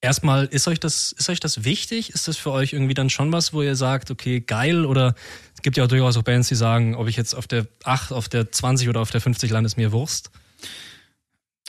erstmal, 0.04 0.44
ist 0.46 0.68
euch 0.68 0.78
das, 0.78 1.12
ist 1.12 1.28
euch 1.28 1.40
das 1.40 1.64
wichtig? 1.64 2.10
Ist 2.10 2.28
das 2.28 2.36
für 2.36 2.52
euch 2.52 2.72
irgendwie 2.72 2.94
dann 2.94 3.10
schon 3.10 3.32
was, 3.32 3.52
wo 3.52 3.62
ihr 3.62 3.74
sagt, 3.74 4.10
okay, 4.10 4.40
geil? 4.40 4.84
Oder 4.84 5.14
es 5.54 5.62
gibt 5.62 5.76
ja 5.76 5.84
auch 5.84 5.88
durchaus 5.88 6.16
auch 6.16 6.22
Bands, 6.22 6.48
die 6.48 6.54
sagen, 6.54 6.94
ob 6.94 7.08
ich 7.08 7.16
jetzt 7.16 7.34
auf 7.34 7.46
der 7.46 7.66
8, 7.84 8.12
auf 8.12 8.28
der 8.28 8.52
20 8.52 8.88
oder 8.88 9.00
auf 9.00 9.10
der 9.10 9.20
50 9.20 9.50
lande, 9.50 9.66
ist 9.66 9.76
mir 9.76 9.90
Wurst. 9.90 10.30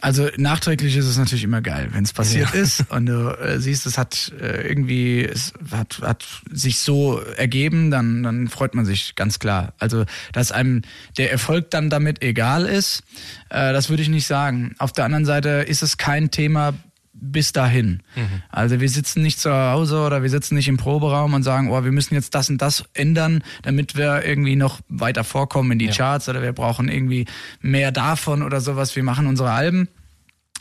Also 0.01 0.27
nachträglich 0.35 0.97
ist 0.97 1.05
es 1.05 1.17
natürlich 1.17 1.45
immer 1.45 1.61
geil, 1.61 1.87
wenn 1.93 2.03
es 2.03 2.11
passiert 2.11 2.53
ja. 2.53 2.59
ist 2.59 2.83
und 2.91 3.05
du 3.05 3.29
äh, 3.39 3.59
siehst, 3.59 3.85
es 3.85 3.97
hat 3.97 4.33
äh, 4.41 4.67
irgendwie, 4.67 5.23
es 5.23 5.53
hat, 5.71 5.99
hat 6.01 6.25
sich 6.51 6.79
so 6.79 7.19
ergeben, 7.19 7.91
dann, 7.91 8.21
dann 8.21 8.49
freut 8.49 8.75
man 8.75 8.85
sich 8.85 9.15
ganz 9.15 9.39
klar. 9.39 9.73
Also, 9.79 10.03
dass 10.33 10.51
einem 10.51 10.81
der 11.17 11.31
Erfolg 11.31 11.71
dann 11.71 11.89
damit 11.89 12.21
egal 12.21 12.65
ist, 12.65 13.03
äh, 13.49 13.71
das 13.71 13.89
würde 13.89 14.03
ich 14.03 14.09
nicht 14.09 14.27
sagen. 14.27 14.75
Auf 14.79 14.91
der 14.91 15.05
anderen 15.05 15.25
Seite 15.25 15.49
ist 15.65 15.81
es 15.81 15.95
kein 15.95 16.29
Thema 16.29 16.73
bis 17.17 17.53
dahin. 17.53 18.03
Mhm. 18.15 18.43
Also 18.49 18.79
wir 18.79 18.89
sitzen 18.89 19.23
nicht 19.23 19.39
zu 19.39 19.53
Hause 19.53 19.99
oder 20.01 20.21
wir 20.21 20.29
sitzen 20.29 20.55
nicht 20.55 20.67
im 20.67 20.77
Proberaum 20.77 21.33
und 21.33 21.43
sagen, 21.43 21.71
oh, 21.71 21.83
wir 21.83 21.91
müssen 21.91 22.13
jetzt 22.13 22.35
das 22.35 22.49
und 22.49 22.61
das 22.61 22.83
ändern, 22.93 23.43
damit 23.63 23.95
wir 23.95 24.23
irgendwie 24.25 24.55
noch 24.55 24.81
weiter 24.89 25.23
vorkommen 25.23 25.71
in 25.71 25.79
die 25.79 25.85
ja. 25.85 25.93
Charts 25.93 26.29
oder 26.29 26.41
wir 26.41 26.53
brauchen 26.53 26.89
irgendwie 26.89 27.25
mehr 27.61 27.91
davon 27.91 28.43
oder 28.43 28.59
sowas. 28.61 28.95
Wir 28.95 29.03
machen 29.03 29.27
unsere 29.27 29.51
Alben, 29.51 29.87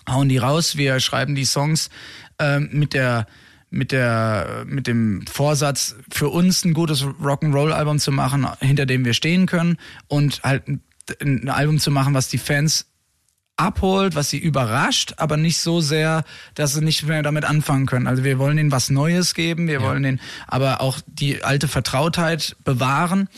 hauen 0.09 0.29
die 0.29 0.39
raus, 0.39 0.77
wir 0.77 1.01
schreiben 1.01 1.35
die 1.35 1.45
Songs 1.45 1.91
äh, 2.39 2.61
mit 2.61 2.95
der 2.95 3.27
mit 3.71 3.91
der 3.91 4.65
mit 4.67 4.87
dem 4.87 5.27
Vorsatz 5.27 5.97
für 6.09 6.29
uns 6.29 6.65
ein 6.65 6.75
gutes 6.75 7.03
Rock'n'Roll 7.03 7.73
Album 7.73 7.99
zu 7.99 8.13
machen, 8.13 8.47
hinter 8.61 8.87
dem 8.87 9.05
wir 9.05 9.15
stehen 9.15 9.47
können 9.47 9.79
und 10.07 10.43
halt 10.45 10.69
ein, 10.69 10.81
ein 11.21 11.49
Album 11.49 11.81
zu 11.81 11.91
machen, 11.91 12.15
was 12.15 12.29
die 12.29 12.39
Fans 12.39 12.87
abholt, 13.57 14.15
was 14.15 14.31
sie 14.31 14.39
überrascht, 14.39 15.15
aber 15.17 15.37
nicht 15.37 15.59
so 15.59 15.81
sehr, 15.81 16.25
dass 16.55 16.75
sie 16.75 16.83
nicht 16.83 17.05
mehr 17.05 17.23
damit 17.23 17.45
anfangen 17.45 17.87
können. 17.87 18.07
Also 18.07 18.25
wir 18.25 18.39
wollen 18.39 18.59
ihnen 18.59 18.73
was 18.73 18.91
Neues 18.91 19.35
geben, 19.35 19.69
wir 19.69 19.81
ja. 19.81 19.83
wollen 19.83 20.05
ihnen 20.05 20.21
aber 20.47 20.81
auch 20.81 20.99
die 21.07 21.45
alte 21.45 21.69
Vertrautheit 21.69 22.57
bewahren. 22.65 23.29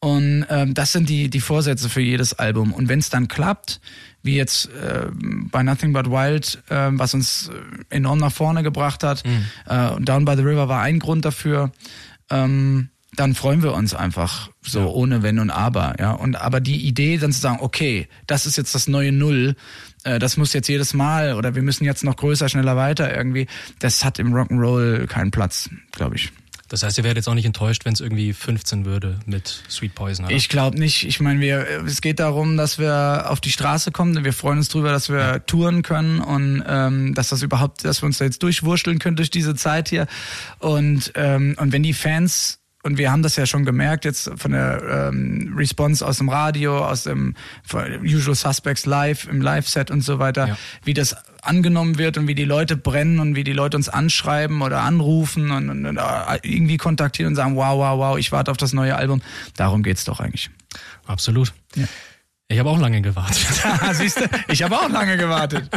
Und 0.00 0.46
ähm, 0.48 0.72
das 0.72 0.92
sind 0.92 1.08
die, 1.08 1.28
die 1.28 1.40
Vorsätze 1.40 1.90
für 1.90 2.00
jedes 2.00 2.32
Album. 2.32 2.72
Und 2.72 2.88
wenn 2.88 2.98
es 2.98 3.10
dann 3.10 3.28
klappt, 3.28 3.80
wie 4.22 4.34
jetzt 4.34 4.66
äh, 4.66 5.06
bei 5.12 5.62
Nothing 5.62 5.92
But 5.92 6.10
Wild, 6.10 6.62
äh, 6.68 6.88
was 6.92 7.14
uns 7.14 7.50
enorm 7.90 8.18
nach 8.18 8.32
vorne 8.32 8.62
gebracht 8.62 9.02
hat, 9.02 9.24
mhm. 9.24 9.44
äh, 9.66 10.00
Down 10.00 10.24
by 10.24 10.36
the 10.36 10.42
River 10.42 10.68
war 10.68 10.80
ein 10.82 10.98
Grund 10.98 11.24
dafür, 11.24 11.70
ähm, 12.30 12.88
dann 13.20 13.34
freuen 13.34 13.62
wir 13.62 13.74
uns 13.74 13.94
einfach 13.94 14.48
so 14.62 14.80
ja. 14.80 14.86
ohne 14.86 15.22
Wenn 15.22 15.38
und 15.38 15.50
Aber, 15.50 15.94
ja. 16.00 16.12
Und 16.12 16.36
aber 16.36 16.60
die 16.60 16.86
Idee 16.86 17.18
dann 17.18 17.32
zu 17.32 17.40
sagen, 17.40 17.58
okay, 17.60 18.08
das 18.26 18.46
ist 18.46 18.56
jetzt 18.56 18.74
das 18.74 18.88
neue 18.88 19.12
Null, 19.12 19.56
äh, 20.04 20.18
das 20.18 20.38
muss 20.38 20.54
jetzt 20.54 20.68
jedes 20.68 20.94
Mal 20.94 21.34
oder 21.34 21.54
wir 21.54 21.60
müssen 21.60 21.84
jetzt 21.84 22.02
noch 22.02 22.16
größer, 22.16 22.48
schneller 22.48 22.76
weiter 22.76 23.14
irgendwie, 23.14 23.46
das 23.78 24.06
hat 24.06 24.18
im 24.18 24.32
Rock'n'Roll 24.32 25.06
keinen 25.06 25.30
Platz, 25.30 25.68
glaube 25.92 26.16
ich. 26.16 26.32
Das 26.70 26.82
heißt, 26.82 26.96
ihr 26.98 27.04
werdet 27.04 27.18
jetzt 27.18 27.28
auch 27.28 27.34
nicht 27.34 27.44
enttäuscht, 27.44 27.84
wenn 27.84 27.92
es 27.92 28.00
irgendwie 28.00 28.32
15 28.32 28.84
würde 28.86 29.18
mit 29.26 29.64
Sweet 29.68 29.94
Poison, 29.94 30.26
oder? 30.26 30.34
Ich 30.34 30.48
glaube 30.48 30.78
nicht. 30.78 31.04
Ich 31.04 31.20
meine, 31.20 31.40
wir, 31.40 31.66
es 31.84 32.00
geht 32.00 32.20
darum, 32.20 32.56
dass 32.56 32.78
wir 32.78 33.26
auf 33.28 33.40
die 33.40 33.50
Straße 33.50 33.90
kommen. 33.90 34.24
Wir 34.24 34.32
freuen 34.32 34.58
uns 34.58 34.68
drüber, 34.68 34.92
dass 34.92 35.08
wir 35.10 35.18
ja. 35.18 35.38
touren 35.40 35.82
können 35.82 36.20
und 36.20 36.62
ähm, 36.66 37.14
dass 37.14 37.30
das 37.30 37.42
überhaupt, 37.42 37.84
dass 37.84 38.02
wir 38.02 38.06
uns 38.06 38.18
da 38.18 38.24
jetzt 38.24 38.44
durchwurschteln 38.44 39.00
können 39.00 39.16
durch 39.16 39.30
diese 39.30 39.56
Zeit 39.56 39.88
hier. 39.88 40.06
Und, 40.60 41.12
ähm, 41.16 41.56
und 41.58 41.72
wenn 41.72 41.82
die 41.82 41.92
Fans 41.92 42.59
und 42.82 42.96
wir 42.96 43.12
haben 43.12 43.22
das 43.22 43.36
ja 43.36 43.44
schon 43.44 43.64
gemerkt 43.64 44.04
jetzt 44.06 44.30
von 44.36 44.52
der 44.52 45.10
ähm, 45.12 45.52
Response 45.56 46.06
aus 46.06 46.18
dem 46.18 46.30
Radio, 46.30 46.78
aus 46.78 47.04
dem 47.04 47.34
Usual 48.02 48.34
Suspects 48.34 48.86
Live, 48.86 49.28
im 49.28 49.42
Live-Set 49.42 49.90
und 49.90 50.00
so 50.00 50.18
weiter, 50.18 50.48
ja. 50.48 50.58
wie 50.84 50.94
das 50.94 51.14
angenommen 51.42 51.98
wird 51.98 52.16
und 52.16 52.26
wie 52.26 52.34
die 52.34 52.44
Leute 52.44 52.76
brennen 52.76 53.18
und 53.18 53.34
wie 53.34 53.44
die 53.44 53.52
Leute 53.52 53.76
uns 53.76 53.88
anschreiben 53.88 54.62
oder 54.62 54.80
anrufen 54.80 55.50
und, 55.50 55.68
und, 55.68 55.84
und 55.84 55.96
äh, 55.98 56.38
irgendwie 56.42 56.78
kontaktieren 56.78 57.32
und 57.32 57.36
sagen, 57.36 57.56
wow, 57.56 57.76
wow, 57.78 57.98
wow, 57.98 58.18
ich 58.18 58.32
warte 58.32 58.50
auf 58.50 58.56
das 58.56 58.72
neue 58.72 58.96
Album. 58.96 59.20
Darum 59.56 59.82
geht's 59.82 60.04
doch 60.04 60.20
eigentlich. 60.20 60.50
Absolut. 61.06 61.52
Ja. 61.74 61.84
Ich 62.48 62.58
habe 62.58 62.70
auch 62.70 62.78
lange 62.78 63.00
gewartet. 63.02 63.46
Siehst 63.92 64.20
du, 64.20 64.24
ich 64.48 64.62
habe 64.62 64.76
auch 64.76 64.88
lange 64.88 65.16
gewartet. 65.16 65.68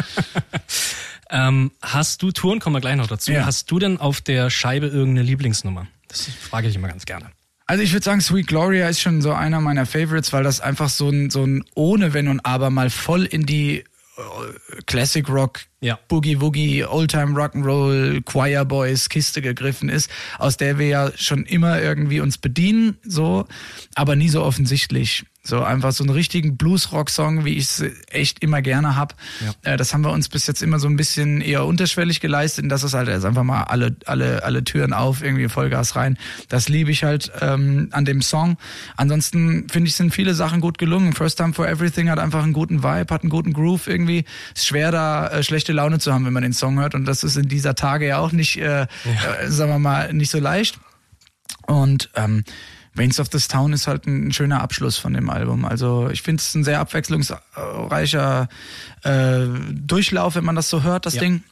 ähm, 1.30 1.70
hast 1.82 2.22
du 2.22 2.32
Touren, 2.32 2.60
kommen 2.60 2.76
wir 2.76 2.80
gleich 2.80 2.96
noch 2.96 3.06
dazu, 3.06 3.30
ja. 3.30 3.44
hast 3.44 3.70
du 3.70 3.78
denn 3.78 3.98
auf 3.98 4.20
der 4.20 4.50
Scheibe 4.50 4.86
irgendeine 4.86 5.22
Lieblingsnummer? 5.22 5.86
Das 6.14 6.26
frage 6.34 6.68
ich 6.68 6.76
immer 6.76 6.88
ganz 6.88 7.04
gerne. 7.04 7.30
Also 7.66 7.82
ich 7.82 7.92
würde 7.92 8.04
sagen, 8.04 8.20
Sweet 8.20 8.46
Gloria 8.46 8.88
ist 8.88 9.00
schon 9.00 9.22
so 9.22 9.32
einer 9.32 9.60
meiner 9.60 9.86
Favorites, 9.86 10.32
weil 10.32 10.44
das 10.44 10.60
einfach 10.60 10.88
so 10.88 11.08
ein, 11.08 11.30
so 11.30 11.44
ein 11.44 11.64
ohne 11.74 12.12
Wenn 12.12 12.28
und 12.28 12.40
Aber 12.44 12.70
mal 12.70 12.90
voll 12.90 13.24
in 13.24 13.46
die 13.46 13.78
äh, 13.78 14.82
Classic 14.86 15.26
Rock, 15.28 15.60
ja. 15.80 15.98
Boogie 16.08 16.40
Woogie, 16.40 16.84
Oldtime 16.84 17.32
Rock'n'Roll, 17.32 18.22
Choir 18.22 18.64
Boys 18.64 19.08
Kiste 19.08 19.40
gegriffen 19.40 19.88
ist, 19.88 20.10
aus 20.38 20.56
der 20.56 20.78
wir 20.78 20.86
ja 20.88 21.12
schon 21.16 21.46
immer 21.46 21.80
irgendwie 21.80 22.20
uns 22.20 22.38
bedienen, 22.38 22.98
so, 23.02 23.46
aber 23.94 24.14
nie 24.14 24.28
so 24.28 24.42
offensichtlich. 24.42 25.24
So 25.46 25.62
einfach 25.62 25.92
so 25.92 26.02
einen 26.04 26.10
richtigen 26.10 26.56
Blues-Rock-Song, 26.56 27.44
wie 27.44 27.52
ich 27.58 27.64
es 27.64 27.84
echt 28.10 28.42
immer 28.42 28.62
gerne 28.62 28.96
hab. 28.96 29.14
Ja. 29.44 29.72
Äh, 29.72 29.76
das 29.76 29.92
haben 29.92 30.02
wir 30.02 30.10
uns 30.10 30.30
bis 30.30 30.46
jetzt 30.46 30.62
immer 30.62 30.78
so 30.78 30.88
ein 30.88 30.96
bisschen 30.96 31.42
eher 31.42 31.66
unterschwellig 31.66 32.20
geleistet. 32.20 32.64
Und 32.64 32.70
das 32.70 32.82
ist 32.82 32.94
halt 32.94 33.08
jetzt 33.08 33.26
einfach 33.26 33.42
mal 33.42 33.64
alle, 33.64 33.94
alle, 34.06 34.42
alle 34.42 34.64
Türen 34.64 34.94
auf, 34.94 35.22
irgendwie 35.22 35.50
Vollgas 35.50 35.96
rein. 35.96 36.16
Das 36.48 36.70
liebe 36.70 36.90
ich 36.90 37.04
halt 37.04 37.30
ähm, 37.42 37.88
an 37.90 38.06
dem 38.06 38.22
Song. 38.22 38.56
Ansonsten 38.96 39.68
finde 39.68 39.88
ich, 39.88 39.96
sind 39.96 40.14
viele 40.14 40.34
Sachen 40.34 40.62
gut 40.62 40.78
gelungen. 40.78 41.12
First 41.12 41.36
Time 41.36 41.52
for 41.52 41.68
Everything 41.68 42.08
hat 42.08 42.18
einfach 42.18 42.42
einen 42.42 42.54
guten 42.54 42.82
Vibe, 42.82 43.12
hat 43.12 43.22
einen 43.22 43.30
guten 43.30 43.52
Groove 43.52 43.86
irgendwie. 43.86 44.24
Ist 44.54 44.66
schwer 44.66 44.92
da 44.92 45.28
äh, 45.28 45.42
schlechte 45.42 45.74
Laune 45.74 45.98
zu 45.98 46.10
haben, 46.10 46.24
wenn 46.24 46.32
man 46.32 46.42
den 46.42 46.54
Song 46.54 46.80
hört. 46.80 46.94
Und 46.94 47.04
das 47.04 47.22
ist 47.22 47.36
in 47.36 47.48
dieser 47.48 47.74
Tage 47.74 48.06
ja 48.06 48.18
auch 48.18 48.32
nicht, 48.32 48.56
äh, 48.56 48.62
ja. 48.64 48.86
äh 49.42 49.50
sagen 49.50 49.70
wir 49.70 49.78
mal, 49.78 50.10
nicht 50.14 50.30
so 50.30 50.38
leicht. 50.38 50.78
Und 51.66 52.10
ähm, 52.14 52.44
Veins 52.94 53.18
of 53.18 53.28
this 53.28 53.48
Town 53.48 53.72
ist 53.72 53.86
halt 53.86 54.06
ein 54.06 54.32
schöner 54.32 54.62
Abschluss 54.62 54.96
von 54.96 55.14
dem 55.14 55.28
Album. 55.28 55.64
Also 55.64 56.08
ich 56.10 56.22
finde 56.22 56.40
es 56.40 56.54
ein 56.54 56.62
sehr 56.62 56.80
abwechslungsreicher 56.80 58.48
äh, 59.02 59.40
Durchlauf, 59.72 60.36
wenn 60.36 60.44
man 60.44 60.54
das 60.54 60.70
so 60.70 60.82
hört, 60.82 61.06
das 61.06 61.14
ja. 61.14 61.22
Ding. 61.22 61.42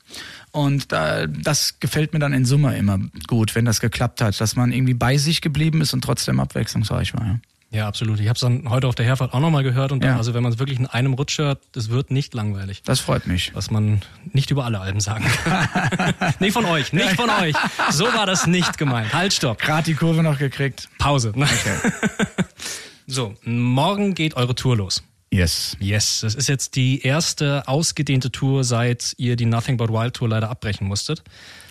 Und 0.53 0.93
da, 0.93 1.27
das 1.27 1.81
gefällt 1.81 2.13
mir 2.13 2.19
dann 2.19 2.33
in 2.33 2.45
Summe 2.45 2.77
immer 2.77 2.99
gut, 3.27 3.55
wenn 3.55 3.65
das 3.65 3.81
geklappt 3.81 4.21
hat, 4.21 4.41
dass 4.41 4.55
man 4.55 4.71
irgendwie 4.71 4.95
bei 4.95 5.17
sich 5.17 5.41
geblieben 5.41 5.81
ist 5.81 5.95
und 5.95 6.05
trotzdem 6.05 6.39
abwechslungsreich 6.39 7.15
war. 7.15 7.27
Ja. 7.27 7.39
Ja, 7.73 7.89
absolut. 7.89 8.21
Ich 8.21 8.29
habe 8.29 8.35
es 8.35 8.41
dann 8.41 8.69
heute 8.69 8.87
auf 8.87 8.95
der 8.95 9.07
Herfahrt 9.07 9.33
auch 9.33 9.41
nochmal 9.41 9.63
gehört 9.63 9.93
und 9.93 10.05
dann, 10.05 10.11
ja. 10.11 10.17
also 10.19 10.35
wenn 10.35 10.43
man 10.43 10.53
es 10.53 10.59
wirklich 10.59 10.79
in 10.79 10.87
einem 10.87 11.15
Rutsch 11.15 11.39
hört, 11.39 11.59
es 11.75 11.89
wird 11.89 12.11
nicht 12.11 12.35
langweilig. 12.35 12.83
Das 12.85 13.01
freut 13.01 13.27
mich. 13.27 13.51
Was 13.55 13.71
man 13.71 14.03
nicht 14.33 14.51
über 14.51 14.67
alle 14.67 14.81
Alben 14.81 15.01
sagen 15.01 15.25
kann. 15.25 16.15
nicht 16.39 16.53
von 16.53 16.67
euch, 16.67 16.93
nicht 16.93 17.15
von 17.15 17.31
euch. 17.31 17.55
So 17.91 18.05
war 18.05 18.27
das 18.27 18.47
nicht 18.47 18.77
gemeint. 18.77 19.15
Halt, 19.15 19.33
stopp. 19.33 19.59
Gerade 19.59 19.85
die 19.85 19.95
Kurve 19.95 20.23
noch 20.23 20.39
gekriegt. 20.39 20.91
Pause. 20.99 21.33
Okay. 21.35 21.93
so, 23.07 23.35
morgen 23.43 24.13
geht 24.13 24.37
eure 24.37 24.55
Tour 24.55 24.77
los. 24.77 25.03
Yes. 25.33 25.75
Yes. 25.81 26.21
Das 26.21 26.35
ist 26.35 26.51
jetzt 26.51 26.77
die 26.77 27.01
erste 27.01 27.67
ausgedehnte 27.67 28.31
Tour, 28.31 28.65
seit 28.65 29.15
ihr 29.17 29.35
die 29.37 29.47
Nothing 29.47 29.79
But 29.79 29.89
Wild 29.89 30.13
Tour 30.13 30.29
leider 30.29 30.51
abbrechen 30.51 30.87
musstet. 30.87 31.23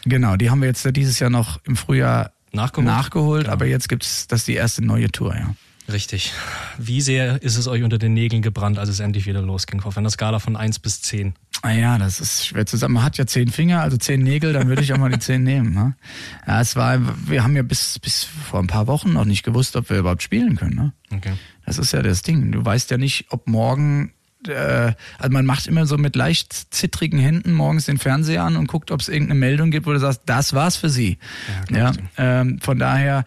Genau, 0.06 0.36
die 0.36 0.50
haben 0.50 0.62
wir 0.62 0.68
jetzt 0.68 0.84
dieses 0.96 1.20
Jahr 1.20 1.30
noch 1.30 1.60
im 1.66 1.76
Frühjahr 1.76 2.32
nachgeholt, 2.54 2.88
nachgeholt 2.88 3.44
genau. 3.44 3.54
aber 3.54 3.66
jetzt 3.68 3.88
gibt's 3.88 4.26
das 4.26 4.42
ist 4.42 4.48
die 4.48 4.56
erste 4.56 4.84
neue 4.84 5.12
Tour, 5.12 5.36
ja. 5.36 5.56
Richtig. 5.92 6.34
Wie 6.78 7.02
sehr 7.02 7.42
ist 7.42 7.58
es 7.58 7.68
euch 7.68 7.84
unter 7.84 7.98
den 7.98 8.14
Nägeln 8.14 8.42
gebrannt, 8.42 8.80
als 8.80 8.90
es 8.90 9.00
endlich 9.00 9.26
wieder 9.26 9.42
losging? 9.42 9.82
Auf 9.82 9.98
einer 9.98 10.10
Skala 10.10 10.40
von 10.40 10.56
1 10.56 10.80
bis 10.80 11.02
10. 11.02 11.34
Ah 11.64 11.72
ja, 11.72 11.98
das 11.98 12.20
ist 12.20 12.48
schwer 12.48 12.66
zusammen. 12.66 12.96
Man 12.96 13.04
hat 13.04 13.18
ja 13.18 13.28
zehn 13.28 13.50
Finger, 13.50 13.82
also 13.82 13.98
zehn 13.98 14.22
Nägel, 14.22 14.54
dann 14.54 14.68
würde 14.68 14.82
ich 14.82 14.94
auch 14.94 14.98
mal 14.98 15.12
die 15.12 15.20
zehn 15.20 15.44
nehmen. 15.44 15.74
Ne? 15.74 15.96
Ja, 16.48 16.62
es 16.62 16.76
war, 16.76 17.00
wir 17.28 17.44
haben 17.44 17.56
ja 17.56 17.62
bis, 17.62 18.00
bis 18.00 18.24
vor 18.24 18.60
ein 18.60 18.68
paar 18.68 18.88
Wochen 18.88 19.14
noch 19.14 19.26
nicht 19.26 19.44
gewusst, 19.44 19.76
ob 19.76 19.90
wir 19.90 19.98
überhaupt 19.98 20.24
spielen 20.24 20.56
können. 20.56 20.76
Ne? 20.76 20.94
Okay. 21.12 21.34
Das 21.66 21.78
ist 21.78 21.94
ja 21.94 22.02
das 22.02 22.24
Ding. 22.24 22.52
Du 22.52 22.66
weißt 22.66 22.90
ja 22.90 22.98
nicht, 22.98 23.28
ob 23.30 23.48
morgen 23.48 24.12
äh, 24.48 24.94
also 25.20 25.32
man 25.32 25.46
macht 25.46 25.68
immer 25.68 25.86
so 25.86 25.98
mit 25.98 26.16
leicht 26.16 26.54
zittrigen 26.74 27.20
Händen 27.20 27.54
morgens 27.54 27.86
den 27.86 27.98
Fernseher 27.98 28.44
an 28.44 28.56
und 28.56 28.68
guckt, 28.68 28.90
ob 28.90 29.00
es 29.00 29.10
irgendeine 29.10 29.40
Meldung 29.40 29.72
gibt, 29.72 29.86
wo 29.86 29.94
du 29.94 30.00
sagst, 30.00 30.24
das 30.26 30.54
war's 30.54 30.78
für 30.78 30.90
sie. 30.90 31.20
Ja, 31.70 31.92
ja 31.92 31.94
ähm, 32.18 32.60
von 32.60 32.80
daher 32.80 33.26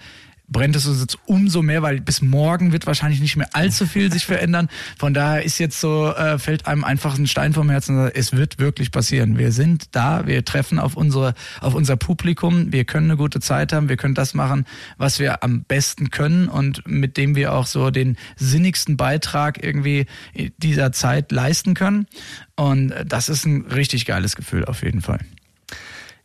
brennt 0.49 0.77
es 0.77 0.87
uns 0.87 1.01
jetzt 1.01 1.19
umso 1.27 1.63
mehr, 1.63 1.83
weil 1.83 2.01
bis 2.01 2.21
morgen 2.21 2.73
wird 2.73 2.87
wahrscheinlich 2.87 3.21
nicht 3.21 3.37
mehr 3.37 3.49
allzu 3.53 3.87
viel 3.87 4.13
sich 4.13 4.27
verändern. 4.27 4.69
Von 4.99 5.15
daher 5.15 5.43
ist 5.43 5.59
jetzt 5.59 5.81
so, 5.81 6.13
äh, 6.13 6.39
fällt 6.39 6.67
einem 6.67 6.85
einfach 6.85 7.19
ein 7.19 7.27
Stein 7.27 7.53
vom 7.53 7.71
Herzen. 7.71 8.11
Es 8.15 8.33
wird 8.33 8.59
wirklich 8.59 8.91
passieren. 8.91 9.39
Wir 9.39 9.53
sind 9.53 9.95
da, 9.95 10.27
wir 10.27 10.45
treffen 10.45 10.79
auf 10.79 10.97
unsere, 10.97 11.35
auf 11.61 11.75
unser 11.75 11.97
Publikum, 11.97 12.73
wir 12.73 12.85
können 12.85 13.11
eine 13.11 13.17
gute 13.17 13.41
Zeit 13.41 13.73
haben, 13.73 13.89
wir 13.89 13.97
können 13.97 14.15
das 14.15 14.35
machen, 14.35 14.67
was 14.99 15.19
wir 15.19 15.43
am 15.43 15.65
besten 15.65 16.11
können 16.11 16.49
und 16.49 16.87
mit 16.87 17.17
dem 17.17 17.37
wir 17.37 17.55
auch 17.55 17.67
so 17.67 17.91
den 17.91 18.17
sinnigsten 18.37 18.97
Beitrag 18.97 19.63
irgendwie 19.63 20.07
dieser 20.59 20.93
Zeit 20.93 21.33
leisten 21.33 21.75
können. 21.75 22.07
Und 22.57 22.93
das 23.07 23.29
ist 23.29 23.47
ein 23.47 23.63
richtig 23.63 24.05
geiles 24.07 24.37
Gefühl 24.37 24.65
auf 24.67 24.83
jeden 24.83 25.01
Fall. 25.01 25.19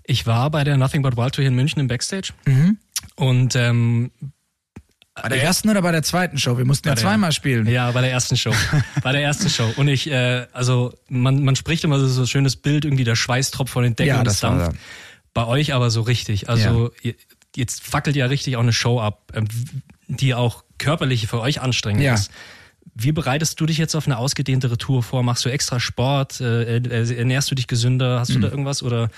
Ich 0.10 0.25
war 0.25 0.49
bei 0.49 0.63
der 0.63 0.75
Nothing 0.75 1.03
But 1.03 1.17
Wild 1.17 1.36
Tour 1.36 1.43
hier 1.43 1.49
in 1.49 1.55
München 1.55 1.79
im 1.79 1.88
Backstage. 1.88 2.34
Mhm. 2.47 2.79
Und 3.15 3.55
ähm, 3.55 4.12
Bei 5.13 5.29
der 5.29 5.43
ersten 5.43 5.69
oder 5.69 5.81
bei 5.81 5.91
der 5.91 6.03
zweiten 6.03 6.38
Show? 6.38 6.57
Wir 6.57 6.65
mussten 6.65 6.88
ja 6.88 6.95
der, 6.95 7.03
zweimal 7.03 7.31
spielen. 7.31 7.67
Ja, 7.67 7.91
bei 7.91 8.01
der 8.01 8.12
ersten 8.12 8.38
Show. 8.38 8.53
bei 9.03 9.12
der 9.12 9.21
ersten 9.21 9.49
Show. 9.49 9.71
Und 9.75 9.88
ich, 9.88 10.09
äh, 10.09 10.47
also 10.53 10.93
man, 11.09 11.43
man 11.43 11.55
spricht 11.55 11.83
immer 11.83 11.99
so, 11.99 12.21
ein 12.21 12.27
schönes 12.27 12.55
Bild, 12.55 12.85
irgendwie 12.85 13.03
der 13.03 13.15
Schweißtropf 13.15 13.69
von 13.69 13.83
den 13.83 13.95
Decken 13.95 14.09
ja, 14.09 14.19
und 14.19 14.25
das 14.25 14.39
dampft. 14.39 14.77
Bei 15.33 15.45
euch 15.45 15.73
aber 15.73 15.89
so 15.89 16.01
richtig. 16.01 16.49
Also 16.49 16.91
ja. 17.01 17.12
jetzt 17.55 17.83
fackelt 17.83 18.15
ja 18.15 18.25
richtig 18.25 18.55
auch 18.55 18.62
eine 18.62 18.73
Show 18.73 18.99
ab, 18.99 19.31
ähm, 19.33 19.47
die 20.07 20.33
auch 20.33 20.63
körperlich 20.77 21.27
für 21.27 21.39
euch 21.39 21.62
anstrengend 21.62 22.03
ja. 22.03 22.15
ist. 22.15 22.31
Wie 22.95 23.12
bereitest 23.12 23.59
du 23.62 23.65
dich 23.65 23.77
jetzt 23.77 23.95
auf 23.95 24.07
eine 24.07 24.17
ausgedehntere 24.17 24.77
Tour 24.77 25.03
vor? 25.03 25.23
Machst 25.23 25.45
du 25.45 25.49
extra 25.49 25.79
Sport? 25.79 26.41
Äh, 26.41 26.77
äh, 26.77 27.17
ernährst 27.17 27.49
du 27.51 27.55
dich 27.55 27.67
gesünder? 27.67 28.19
Hast 28.19 28.31
du 28.31 28.38
mhm. 28.38 28.41
da 28.41 28.47
irgendwas 28.49 28.83
oder 28.83 29.09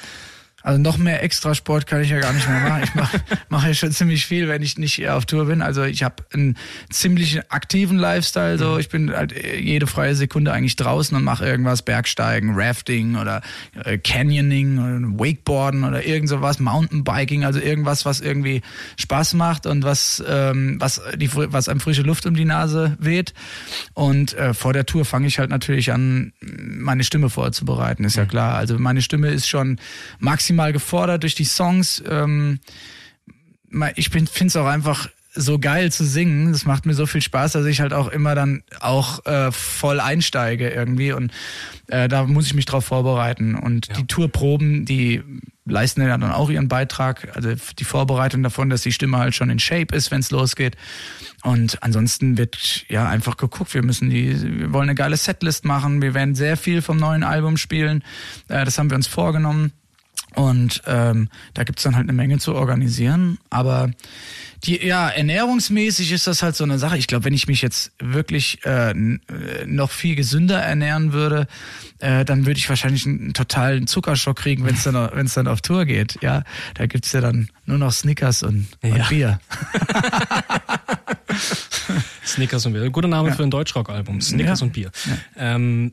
also 0.64 0.80
noch 0.80 0.98
mehr 0.98 1.24
Extrasport 1.24 1.88
kann 1.88 2.02
ich 2.02 2.10
ja 2.10 2.20
gar 2.20 2.34
nicht 2.34 2.48
mehr 2.48 2.60
machen. 2.60 2.84
Ich 2.84 2.96
mache 2.96 3.22
mach 3.50 3.66
ja 3.66 3.74
schon 3.74 3.92
ziemlich 3.92 4.26
viel, 4.26 4.48
wenn 4.48 4.62
ich 4.62 4.78
nicht 4.78 5.08
auf 5.10 5.26
Tour 5.26 5.46
bin. 5.46 5.62
Also 5.62 5.84
ich 5.84 6.04
habe 6.04 6.24
einen 6.34 6.58
ziemlich 6.90 7.42
aktiven 7.52 7.98
Lifestyle. 7.98 8.58
So, 8.58 8.74
mhm. 8.74 8.80
ich 8.80 8.90
bin 8.90 9.12
halt 9.12 9.34
jede 9.34 9.88
freie 9.88 10.16
Sekunde 10.16 10.54
eigentlich 10.54 10.76
draußen 10.76 11.16
und 11.18 11.24
mache 11.24 11.46
irgendwas, 11.46 11.82
Bergsteigen, 11.82 12.52
Rafting 12.54 13.16
oder 13.16 13.42
äh, 13.84 13.98
Canyoning 13.98 14.78
oder 14.78 15.20
Wakeboarden 15.20 15.84
oder 15.84 16.06
irgend 16.06 16.30
sowas, 16.30 16.60
Mountainbiking, 16.60 17.44
also 17.44 17.60
irgendwas, 17.60 18.06
was 18.06 18.22
irgendwie 18.22 18.62
Spaß 18.98 19.34
macht 19.34 19.66
und 19.66 19.84
was 19.84 20.24
ähm, 20.28 20.78
was 20.80 21.02
die 21.16 21.30
was 21.34 21.70
einem 21.70 21.80
frische 21.80 22.04
Luft 22.04 22.26
um 22.26 22.36
die 22.36 22.46
Nase 22.46 22.98
weht. 23.00 23.34
Und 23.94 24.34
äh, 24.34 24.54
vor 24.54 24.74
der 24.74 24.86
Tour 24.86 25.06
fange 25.06 25.28
ich 25.28 25.40
halt 25.40 25.50
natürlich 25.50 25.92
an, 25.92 26.34
meine 26.42 27.04
Stimme 27.04 27.30
vorzubereiten. 27.30 28.04
Ist 28.04 28.16
ja 28.16 28.26
mhm. 28.26 28.30
klar. 28.30 28.56
Also 28.56 28.78
meine 28.78 29.02
Stimme 29.02 29.30
ist 29.30 29.48
schon 29.48 29.80
maximal 30.20 30.51
maximal 30.52 30.74
gefordert 30.74 31.24
durch 31.24 31.36
die 31.36 31.46
Songs. 31.46 32.04
Ähm, 32.10 32.60
ich 33.96 34.10
finde 34.10 34.30
es 34.46 34.56
auch 34.56 34.66
einfach 34.66 35.08
so 35.34 35.60
geil 35.60 35.92
zu 35.94 36.04
singen. 36.04 36.52
Das 36.52 36.66
macht 36.66 36.86
mir 36.86 36.94
so 36.94 37.06
viel 37.06 37.22
Spaß, 37.22 37.54
dass 37.54 37.66
ich 37.66 37.80
halt 37.80 37.94
auch 37.94 38.10
immer 38.10 38.36
dann 38.36 38.64
auch 38.82 39.26
äh, 39.26 39.52
voll 39.54 40.02
einsteige 40.02 40.70
irgendwie. 40.70 41.14
Und 41.14 41.32
äh, 41.88 42.10
da 42.10 42.26
muss 42.26 42.48
ich 42.48 42.54
mich 42.54 42.66
drauf 42.66 42.84
vorbereiten. 42.84 43.56
Und 43.56 43.88
ja. 43.88 43.94
die 43.94 44.08
Tourproben, 44.08 44.84
die 44.84 45.24
leisten 45.64 46.02
ja 46.02 46.18
dann 46.18 46.32
auch 46.32 46.50
ihren 46.50 46.68
Beitrag. 46.68 47.34
Also 47.34 47.54
die 47.80 47.84
Vorbereitung 47.86 48.44
davon, 48.44 48.70
dass 48.70 48.82
die 48.82 48.92
Stimme 48.92 49.20
halt 49.20 49.34
schon 49.34 49.50
in 49.50 49.60
Shape 49.60 49.96
ist, 49.96 50.12
wenn 50.12 50.20
es 50.20 50.32
losgeht. 50.32 50.76
Und 51.44 51.82
ansonsten 51.82 52.38
wird 52.38 52.84
ja 52.90 53.08
einfach 53.08 53.38
geguckt, 53.38 53.74
wir 53.74 53.84
müssen 53.84 54.10
die, 54.10 54.60
wir 54.60 54.74
wollen 54.74 54.90
eine 54.90 54.96
geile 54.96 55.16
Setlist 55.16 55.64
machen. 55.64 56.02
Wir 56.02 56.14
werden 56.14 56.36
sehr 56.36 56.58
viel 56.58 56.82
vom 56.82 56.98
neuen 56.98 57.24
Album 57.24 57.56
spielen. 57.56 58.04
Äh, 58.50 58.66
das 58.66 58.78
haben 58.78 58.90
wir 58.90 58.98
uns 58.98 59.08
vorgenommen. 59.08 59.72
Und 60.36 60.82
ähm, 60.86 61.30
da 61.54 61.64
gibt's 61.64 61.84
dann 61.84 61.96
halt 61.96 62.06
eine 62.06 62.14
Menge 62.14 62.40
zu 62.40 62.56
organisieren. 62.56 63.38
Aber 63.50 63.92
die, 64.64 64.86
ja, 64.86 65.10
ernährungsmäßig 65.10 66.12
ist 66.12 66.28
das 66.28 66.44
halt 66.44 66.56
so 66.56 66.64
eine 66.64 66.78
Sache. 66.78 66.98
Ich 66.98 67.08
glaube, 67.08 67.26
wenn 67.26 67.34
ich 67.34 67.48
mich 67.48 67.62
jetzt 67.62 67.92
wirklich 68.00 68.64
äh, 68.66 68.92
äh, 68.92 68.96
noch 69.66 69.90
viel 69.92 70.16
gesünder 70.16 70.62
ernähren 70.62 71.14
würde, 71.14 71.48
äh, 72.00 72.24
dann 72.26 72.46
würde 72.46 72.60
ich 72.60 72.70
wahrscheinlich 72.70 73.06
einen 73.06 73.34
totalen 73.34 73.88
Zuckerschock 73.88 74.38
kriegen, 74.38 74.64
wenn 74.66 74.76
es 74.76 74.84
dann, 74.84 74.96
wenn's 75.14 75.34
dann 75.34 75.48
auf 75.48 75.62
Tour 75.62 75.86
geht. 75.86 76.20
Ja, 76.22 76.44
da 76.76 76.86
gibt's 76.86 77.12
ja 77.12 77.22
dann 77.22 77.50
nur 77.66 77.80
noch 77.80 77.92
Snickers 77.92 78.44
und, 78.44 78.68
ja. 78.84 78.94
und 78.94 79.10
Bier. 79.10 79.40
Snickers 82.26 82.66
und 82.66 82.74
Bier. 82.74 82.90
Guter 82.90 83.08
Name 83.08 83.30
ja. 83.30 83.36
für 83.36 83.44
ein 83.44 83.52
Deutschrock-Album. 83.52 84.22
Snickers 84.22 84.60
ja. 84.60 84.66
und 84.66 84.74
Bier. 84.74 84.92
Ähm, 85.36 85.92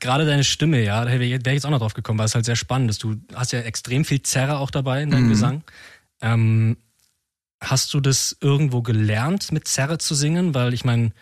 gerade 0.00 0.26
deine 0.26 0.44
Stimme, 0.44 0.82
ja, 0.82 1.04
da 1.04 1.10
wäre 1.10 1.24
ich 1.24 1.30
jetzt 1.30 1.66
auch 1.66 1.70
noch 1.70 1.78
drauf 1.78 1.94
gekommen, 1.94 2.18
weil 2.18 2.26
es 2.26 2.34
halt 2.34 2.44
sehr 2.44 2.56
spannend 2.56 2.90
ist. 2.90 3.02
Du 3.02 3.16
hast 3.34 3.52
ja 3.52 3.60
extrem 3.60 4.04
viel 4.04 4.22
Zerre 4.22 4.58
auch 4.58 4.70
dabei 4.70 5.02
in 5.02 5.10
deinem 5.10 5.26
mhm. 5.26 5.30
Gesang. 5.30 5.62
Ähm, 6.20 6.76
hast 7.60 7.94
du 7.94 8.00
das 8.00 8.36
irgendwo 8.40 8.82
gelernt, 8.82 9.52
mit 9.52 9.68
Zerre 9.68 9.98
zu 9.98 10.14
singen? 10.14 10.54
Weil 10.54 10.74
ich 10.74 10.84
meine, 10.84 11.12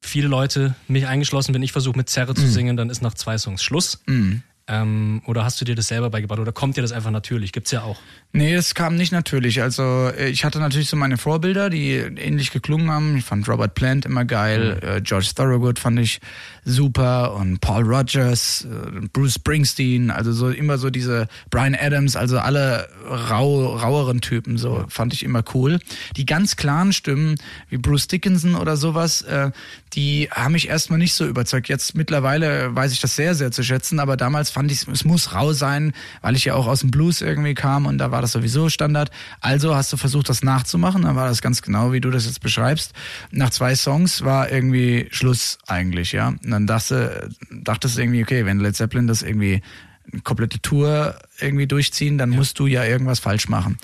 viele 0.00 0.28
Leute, 0.28 0.74
mich 0.88 1.06
eingeschlossen, 1.06 1.54
wenn 1.54 1.62
ich 1.62 1.72
versuche 1.72 1.96
mit 1.96 2.08
Zerre 2.08 2.32
mhm. 2.32 2.36
zu 2.36 2.48
singen, 2.48 2.76
dann 2.76 2.90
ist 2.90 3.02
nach 3.02 3.14
zwei 3.14 3.38
Songs 3.38 3.62
Schluss. 3.62 4.02
Mhm. 4.06 4.42
Ähm, 4.68 5.22
oder 5.26 5.44
hast 5.44 5.60
du 5.60 5.64
dir 5.64 5.74
das 5.74 5.88
selber 5.88 6.10
beigebracht 6.10 6.38
oder 6.38 6.52
kommt 6.52 6.76
dir 6.76 6.82
das 6.82 6.92
einfach 6.92 7.10
natürlich? 7.10 7.52
Gibt's 7.52 7.72
ja 7.72 7.82
auch. 7.82 7.98
Nee, 8.34 8.54
es 8.54 8.74
kam 8.74 8.96
nicht 8.96 9.12
natürlich. 9.12 9.60
Also 9.60 10.10
äh, 10.16 10.28
ich 10.28 10.44
hatte 10.44 10.58
natürlich 10.58 10.88
so 10.88 10.96
meine 10.96 11.18
Vorbilder, 11.18 11.68
die 11.68 11.94
ähnlich 11.94 12.50
geklungen 12.52 12.90
haben. 12.90 13.16
Ich 13.16 13.24
fand 13.24 13.48
Robert 13.48 13.74
Plant 13.74 14.06
immer 14.06 14.24
geil, 14.24 14.80
mhm. 14.80 14.88
äh, 14.88 15.00
George 15.00 15.32
Thorogood 15.34 15.78
fand 15.78 15.98
ich 15.98 16.20
super 16.64 17.34
und 17.34 17.60
Paul 17.60 17.82
Rogers, 17.82 18.64
äh, 18.64 19.06
Bruce 19.12 19.34
Springsteen, 19.34 20.10
also 20.10 20.32
so 20.32 20.48
immer 20.48 20.78
so 20.78 20.90
diese 20.90 21.26
Brian 21.50 21.74
Adams, 21.74 22.14
also 22.16 22.38
alle 22.38 22.88
rau, 23.06 23.76
raueren 23.76 24.20
Typen, 24.20 24.58
so 24.58 24.78
ja. 24.78 24.86
fand 24.88 25.12
ich 25.12 25.24
immer 25.24 25.42
cool. 25.54 25.80
Die 26.16 26.24
ganz 26.24 26.56
klaren 26.56 26.92
Stimmen, 26.92 27.34
wie 27.68 27.78
Bruce 27.78 28.06
Dickinson 28.06 28.54
oder 28.54 28.76
sowas, 28.76 29.22
äh, 29.22 29.50
die 29.94 30.28
haben 30.30 30.52
mich 30.52 30.68
erstmal 30.68 30.98
nicht 30.98 31.14
so 31.14 31.26
überzeugt. 31.26 31.68
Jetzt 31.68 31.94
mittlerweile 31.94 32.74
weiß 32.74 32.92
ich 32.92 33.00
das 33.00 33.14
sehr, 33.14 33.34
sehr 33.34 33.50
zu 33.50 33.62
schätzen, 33.62 34.00
aber 34.00 34.16
damals 34.16 34.50
fand 34.50 34.72
ich, 34.72 34.86
es 34.88 35.04
muss 35.04 35.34
rau 35.34 35.52
sein, 35.52 35.92
weil 36.22 36.34
ich 36.34 36.46
ja 36.46 36.54
auch 36.54 36.66
aus 36.66 36.80
dem 36.80 36.90
Blues 36.90 37.20
irgendwie 37.20 37.54
kam 37.54 37.86
und 37.86 37.98
da 37.98 38.10
war 38.10 38.22
das 38.22 38.32
sowieso 38.32 38.68
Standard. 38.68 39.10
Also 39.40 39.74
hast 39.74 39.92
du 39.92 39.96
versucht, 39.96 40.28
das 40.28 40.42
nachzumachen, 40.42 41.02
dann 41.02 41.16
war 41.16 41.28
das 41.28 41.42
ganz 41.42 41.60
genau, 41.60 41.92
wie 41.92 42.00
du 42.00 42.10
das 42.10 42.24
jetzt 42.24 42.40
beschreibst. 42.40 42.92
Nach 43.30 43.50
zwei 43.50 43.74
Songs 43.74 44.22
war 44.22 44.50
irgendwie 44.50 45.08
Schluss 45.10 45.58
eigentlich, 45.66 46.12
ja. 46.12 46.28
Und 46.28 46.50
dann 46.50 46.66
dachte, 46.66 47.28
dachtest 47.50 47.96
du 47.96 48.00
irgendwie, 48.00 48.22
okay, 48.22 48.46
wenn 48.46 48.60
Led 48.60 48.74
Zeppelin 48.74 49.06
das 49.06 49.22
irgendwie 49.22 49.62
eine 50.10 50.22
komplette 50.22 50.60
Tour 50.60 51.18
irgendwie 51.38 51.66
durchziehen, 51.66 52.18
dann 52.18 52.32
ja. 52.32 52.38
musst 52.38 52.58
du 52.58 52.66
ja 52.66 52.84
irgendwas 52.84 53.20
falsch 53.20 53.48
machen. 53.48 53.76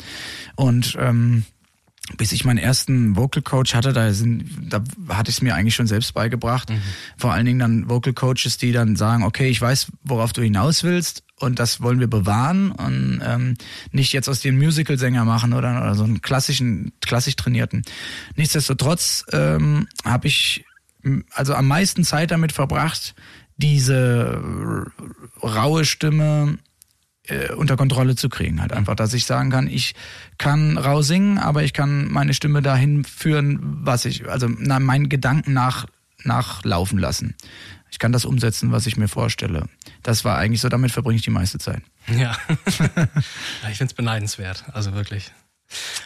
Und 0.57 0.97
ähm, 0.99 1.44
bis 2.16 2.33
ich 2.33 2.44
meinen 2.44 2.59
ersten 2.59 3.16
Vocal 3.16 3.42
Coach 3.42 3.75
hatte, 3.75 3.92
da 3.92 4.12
sind, 4.12 4.49
da 4.71 4.83
hatte 5.09 5.31
ich 5.31 5.37
es 5.37 5.42
mir 5.42 5.55
eigentlich 5.55 5.75
schon 5.75 5.87
selbst 5.87 6.14
beigebracht. 6.14 6.71
Mhm. 6.71 6.81
Vor 7.16 7.33
allen 7.33 7.44
Dingen 7.44 7.59
dann 7.59 7.88
Vocal 7.88 8.14
Coaches, 8.14 8.57
die 8.57 8.73
dann 8.73 8.97
sagen, 8.97 9.25
okay, 9.25 9.49
ich 9.49 9.61
weiß, 9.61 9.88
worauf 10.05 10.33
du 10.33 10.42
hinaus 10.42 10.85
willst 10.85 11.23
und 11.38 11.59
das 11.59 11.81
wollen 11.83 12.01
wir 12.01 12.09
bewahren 12.09 12.73
und 12.73 13.21
ähm, 13.25 13.55
nicht 13.92 14.12
jetzt 14.12 14.29
aus 14.29 14.40
dem 14.40 14.57
Musical-Sänger 14.57 15.25
machen 15.25 15.53
oder, 15.53 15.81
oder 15.81 15.94
so 15.94 16.05
einen 16.05 16.23
klassischen, 16.23 16.92
klassisch 17.01 17.37
trainierten. 17.37 17.83
Nichtsdestotrotz 18.37 19.25
ähm, 19.33 19.87
habe 20.05 20.29
ich 20.29 20.64
also 21.33 21.55
am 21.55 21.66
meisten 21.66 22.05
Zeit 22.05 22.31
damit 22.31 22.53
verbracht, 22.53 23.14
diese 23.57 24.87
raue 25.42 25.85
Stimme 25.85 26.59
äh, 27.29 27.53
unter 27.53 27.77
Kontrolle 27.77 28.17
zu 28.17 28.29
kriegen. 28.29 28.61
Halt 28.61 28.73
einfach, 28.73 28.95
dass 28.95 29.14
ich 29.14 29.25
sagen 29.25 29.51
kann, 29.51 29.69
ich 29.69 29.95
kann 30.38 30.79
rau 30.79 31.03
singen, 31.03 31.38
aber 31.38 31.62
ich 31.62 31.73
kann 31.73 32.11
meine 32.11 32.35
Stimme 32.35 32.62
dahin 32.62 33.05
führen, 33.05 33.59
was 33.62 34.05
ich, 34.05 34.29
also 34.29 34.49
na, 34.49 34.81
meinen 34.81 35.09
Gedanken 35.09 35.53
nach, 35.53 35.87
nachlaufen 36.25 36.99
lassen. 36.99 37.35
Ich 37.91 37.99
kann 37.99 38.12
das 38.12 38.25
umsetzen, 38.25 38.73
was 38.73 38.87
ich 38.87 38.97
mir 38.97 39.09
vorstelle. 39.09 39.64
Das 40.03 40.25
war 40.25 40.37
eigentlich 40.37 40.61
so, 40.61 40.69
damit 40.69 40.91
verbringe 40.91 41.17
ich 41.17 41.23
die 41.23 41.31
meiste 41.31 41.59
Zeit. 41.59 41.83
Ja. 42.07 42.37
ich 42.69 42.77
finde 42.77 43.85
es 43.85 43.95
beneidenswert, 43.95 44.64
also 44.73 44.95
wirklich. 44.95 45.33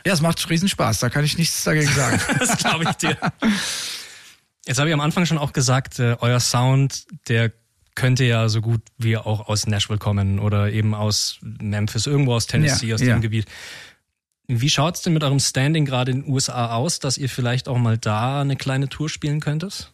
Ja, 0.04 0.12
es 0.12 0.20
macht 0.20 0.48
riesen 0.50 0.68
Spaß, 0.68 1.00
da 1.00 1.08
kann 1.08 1.24
ich 1.24 1.38
nichts 1.38 1.64
dagegen 1.64 1.90
sagen. 1.92 2.20
das 2.38 2.56
glaube 2.58 2.84
ich 2.84 2.96
dir. 2.96 3.16
Jetzt 4.66 4.78
habe 4.78 4.88
ich 4.88 4.94
am 4.94 5.00
Anfang 5.00 5.26
schon 5.26 5.38
auch 5.38 5.52
gesagt, 5.52 5.98
äh, 5.98 6.16
euer 6.20 6.40
Sound, 6.40 7.06
der 7.28 7.52
könnte 7.94 8.24
ja 8.24 8.48
so 8.48 8.60
gut 8.60 8.80
wie 8.98 9.16
auch 9.16 9.48
aus 9.48 9.66
Nashville 9.66 9.98
kommen 9.98 10.38
oder 10.38 10.72
eben 10.72 10.94
aus 10.94 11.38
Memphis, 11.42 12.06
irgendwo 12.06 12.34
aus 12.34 12.46
Tennessee, 12.46 12.88
ja, 12.88 12.94
aus 12.94 13.00
ja. 13.00 13.14
dem 13.14 13.20
Gebiet. 13.20 13.46
Wie 14.48 14.68
schaut's 14.68 15.02
denn 15.02 15.12
mit 15.12 15.22
eurem 15.22 15.40
Standing 15.40 15.84
gerade 15.84 16.12
in 16.12 16.22
den 16.22 16.32
USA 16.32 16.74
aus, 16.74 16.98
dass 16.98 17.16
ihr 17.16 17.28
vielleicht 17.28 17.68
auch 17.68 17.78
mal 17.78 17.98
da 17.98 18.40
eine 18.40 18.56
kleine 18.56 18.88
Tour 18.88 19.08
spielen 19.08 19.40
könntet? 19.40 19.92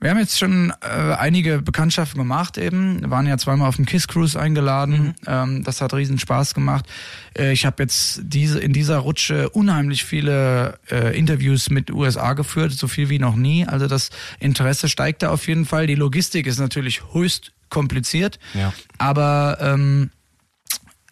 Wir 0.00 0.10
haben 0.10 0.18
jetzt 0.18 0.38
schon 0.38 0.72
äh, 0.80 1.12
einige 1.12 1.60
Bekanntschaften 1.60 2.18
gemacht 2.18 2.56
eben. 2.56 3.02
Wir 3.02 3.10
waren 3.10 3.26
ja 3.26 3.36
zweimal 3.36 3.68
auf 3.68 3.76
dem 3.76 3.84
Kiss 3.84 4.08
Cruise 4.08 4.38
eingeladen. 4.40 5.02
Mhm. 5.02 5.14
Ähm, 5.26 5.64
das 5.64 5.82
hat 5.82 5.92
riesen 5.92 6.18
Spaß 6.18 6.54
gemacht. 6.54 6.86
Äh, 7.36 7.52
ich 7.52 7.66
habe 7.66 7.82
jetzt 7.82 8.20
diese 8.24 8.58
in 8.60 8.72
dieser 8.72 8.98
Rutsche 8.98 9.50
unheimlich 9.50 10.04
viele 10.04 10.78
äh, 10.90 11.16
Interviews 11.18 11.68
mit 11.68 11.90
USA 11.90 12.32
geführt, 12.32 12.72
so 12.72 12.88
viel 12.88 13.10
wie 13.10 13.18
noch 13.18 13.36
nie. 13.36 13.66
Also 13.66 13.88
das 13.88 14.08
Interesse 14.38 14.88
steigt 14.88 15.22
da 15.22 15.30
auf 15.30 15.46
jeden 15.46 15.66
Fall. 15.66 15.86
Die 15.86 15.96
Logistik 15.96 16.46
ist 16.46 16.58
natürlich 16.58 17.02
höchst 17.12 17.52
kompliziert, 17.68 18.38
ja. 18.54 18.72
aber 18.98 19.58
ähm, 19.60 20.10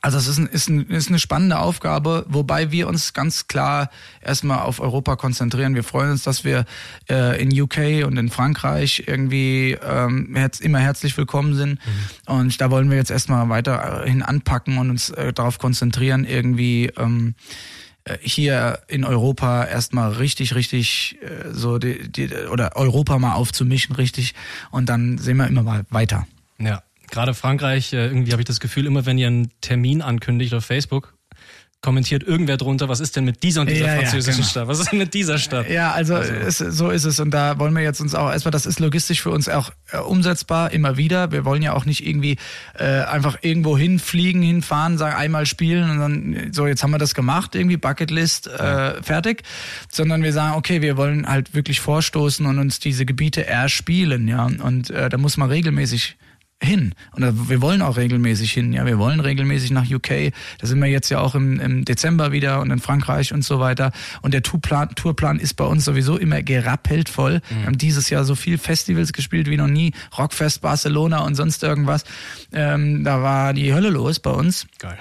also 0.00 0.18
es 0.18 0.28
ist, 0.28 0.38
ein, 0.38 0.46
ist, 0.46 0.68
ein, 0.68 0.86
ist 0.88 1.08
eine 1.08 1.18
spannende 1.18 1.58
Aufgabe, 1.58 2.24
wobei 2.28 2.70
wir 2.70 2.88
uns 2.88 3.14
ganz 3.14 3.48
klar 3.48 3.90
erstmal 4.20 4.60
auf 4.60 4.80
Europa 4.80 5.16
konzentrieren. 5.16 5.74
Wir 5.74 5.82
freuen 5.82 6.12
uns, 6.12 6.22
dass 6.22 6.44
wir 6.44 6.66
äh, 7.10 7.42
in 7.42 7.60
UK 7.60 8.06
und 8.06 8.16
in 8.16 8.28
Frankreich 8.30 9.04
irgendwie 9.06 9.76
ähm, 9.82 10.34
herz, 10.36 10.60
immer 10.60 10.78
herzlich 10.78 11.16
willkommen 11.16 11.54
sind. 11.54 11.80
Mhm. 12.26 12.32
Und 12.32 12.60
da 12.60 12.70
wollen 12.70 12.90
wir 12.90 12.96
jetzt 12.96 13.10
erstmal 13.10 13.48
weiterhin 13.48 14.22
anpacken 14.22 14.78
und 14.78 14.90
uns 14.90 15.10
äh, 15.10 15.32
darauf 15.32 15.58
konzentrieren, 15.58 16.24
irgendwie 16.24 16.92
ähm, 16.96 17.34
äh, 18.04 18.18
hier 18.20 18.80
in 18.86 19.04
Europa 19.04 19.64
erstmal 19.64 20.12
richtig, 20.12 20.54
richtig 20.54 21.18
äh, 21.22 21.52
so 21.52 21.78
die, 21.78 22.08
die, 22.08 22.28
oder 22.52 22.76
Europa 22.76 23.18
mal 23.18 23.34
aufzumischen, 23.34 23.96
richtig. 23.96 24.34
Und 24.70 24.88
dann 24.88 25.18
sehen 25.18 25.38
wir 25.38 25.48
immer 25.48 25.64
mal 25.64 25.84
weiter. 25.90 26.26
Ja. 26.58 26.82
Gerade 27.10 27.34
Frankreich, 27.34 27.92
äh, 27.92 28.06
irgendwie 28.06 28.32
habe 28.32 28.42
ich 28.42 28.46
das 28.46 28.60
Gefühl, 28.60 28.86
immer 28.86 29.06
wenn 29.06 29.18
ihr 29.18 29.26
einen 29.26 29.50
Termin 29.60 30.02
ankündigt 30.02 30.54
auf 30.54 30.64
Facebook, 30.64 31.14
kommentiert 31.80 32.24
irgendwer 32.24 32.56
drunter, 32.56 32.88
was 32.88 32.98
ist 32.98 33.14
denn 33.14 33.24
mit 33.24 33.44
dieser 33.44 33.60
und 33.60 33.70
dieser 33.70 33.86
ja, 33.86 33.96
französischen 33.96 34.30
ja, 34.30 34.36
genau. 34.36 34.48
Stadt? 34.48 34.68
Was 34.68 34.80
ist 34.80 34.90
denn 34.90 34.98
mit 34.98 35.14
dieser 35.14 35.38
Stadt? 35.38 35.70
Ja, 35.70 35.92
also, 35.92 36.16
also. 36.16 36.32
Es, 36.34 36.58
so 36.58 36.90
ist 36.90 37.04
es. 37.04 37.20
Und 37.20 37.30
da 37.30 37.58
wollen 37.60 37.72
wir 37.74 37.82
jetzt 37.82 38.00
uns 38.00 38.16
auch 38.16 38.30
erstmal, 38.32 38.50
das 38.50 38.66
ist 38.66 38.80
logistisch 38.80 39.22
für 39.22 39.30
uns 39.30 39.48
auch 39.48 39.70
äh, 39.92 39.98
umsetzbar, 39.98 40.72
immer 40.72 40.96
wieder. 40.96 41.30
Wir 41.30 41.44
wollen 41.44 41.62
ja 41.62 41.74
auch 41.74 41.84
nicht 41.84 42.04
irgendwie 42.04 42.36
äh, 42.76 43.02
einfach 43.02 43.38
irgendwo 43.42 43.78
hinfliegen, 43.78 44.42
hinfahren, 44.42 44.98
sagen, 44.98 45.14
einmal 45.14 45.46
spielen 45.46 45.88
und 45.90 45.98
dann, 45.98 46.52
so, 46.52 46.66
jetzt 46.66 46.82
haben 46.82 46.90
wir 46.90 46.98
das 46.98 47.14
gemacht, 47.14 47.54
irgendwie 47.54 47.76
Bucketlist, 47.76 48.48
äh, 48.48 49.00
fertig. 49.00 49.44
Sondern 49.92 50.24
wir 50.24 50.32
sagen, 50.32 50.56
okay, 50.56 50.82
wir 50.82 50.96
wollen 50.96 51.28
halt 51.28 51.54
wirklich 51.54 51.80
vorstoßen 51.80 52.44
und 52.44 52.58
uns 52.58 52.80
diese 52.80 53.06
Gebiete 53.06 53.46
erspielen, 53.46 54.26
ja. 54.26 54.46
Und 54.46 54.90
äh, 54.90 55.08
da 55.08 55.16
muss 55.16 55.36
man 55.36 55.48
regelmäßig 55.48 56.16
hin. 56.62 56.94
Und 57.12 57.48
wir 57.48 57.60
wollen 57.60 57.82
auch 57.82 57.96
regelmäßig 57.96 58.52
hin, 58.52 58.72
ja. 58.72 58.84
Wir 58.84 58.98
wollen 58.98 59.20
regelmäßig 59.20 59.70
nach 59.70 59.88
UK. 59.88 60.32
Da 60.58 60.66
sind 60.66 60.80
wir 60.80 60.88
jetzt 60.88 61.08
ja 61.08 61.20
auch 61.20 61.34
im, 61.34 61.60
im 61.60 61.84
Dezember 61.84 62.32
wieder 62.32 62.60
und 62.60 62.70
in 62.70 62.80
Frankreich 62.80 63.32
und 63.32 63.44
so 63.44 63.60
weiter. 63.60 63.92
Und 64.22 64.34
der 64.34 64.42
Tourplan, 64.42 64.90
Tourplan 64.94 65.38
ist 65.38 65.54
bei 65.54 65.64
uns 65.64 65.84
sowieso 65.84 66.16
immer 66.16 66.42
gerappelt 66.42 67.08
voll. 67.08 67.34
Mhm. 67.50 67.56
Wir 67.58 67.66
haben 67.66 67.78
dieses 67.78 68.10
Jahr 68.10 68.24
so 68.24 68.34
viel 68.34 68.58
Festivals 68.58 69.12
gespielt 69.12 69.48
wie 69.48 69.56
noch 69.56 69.68
nie. 69.68 69.92
Rockfest 70.16 70.60
Barcelona 70.60 71.20
und 71.20 71.36
sonst 71.36 71.62
irgendwas. 71.62 72.04
Ähm, 72.52 73.04
da 73.04 73.22
war 73.22 73.54
die 73.54 73.72
Hölle 73.72 73.90
los 73.90 74.18
bei 74.18 74.30
uns. 74.30 74.66
Geil. 74.78 74.98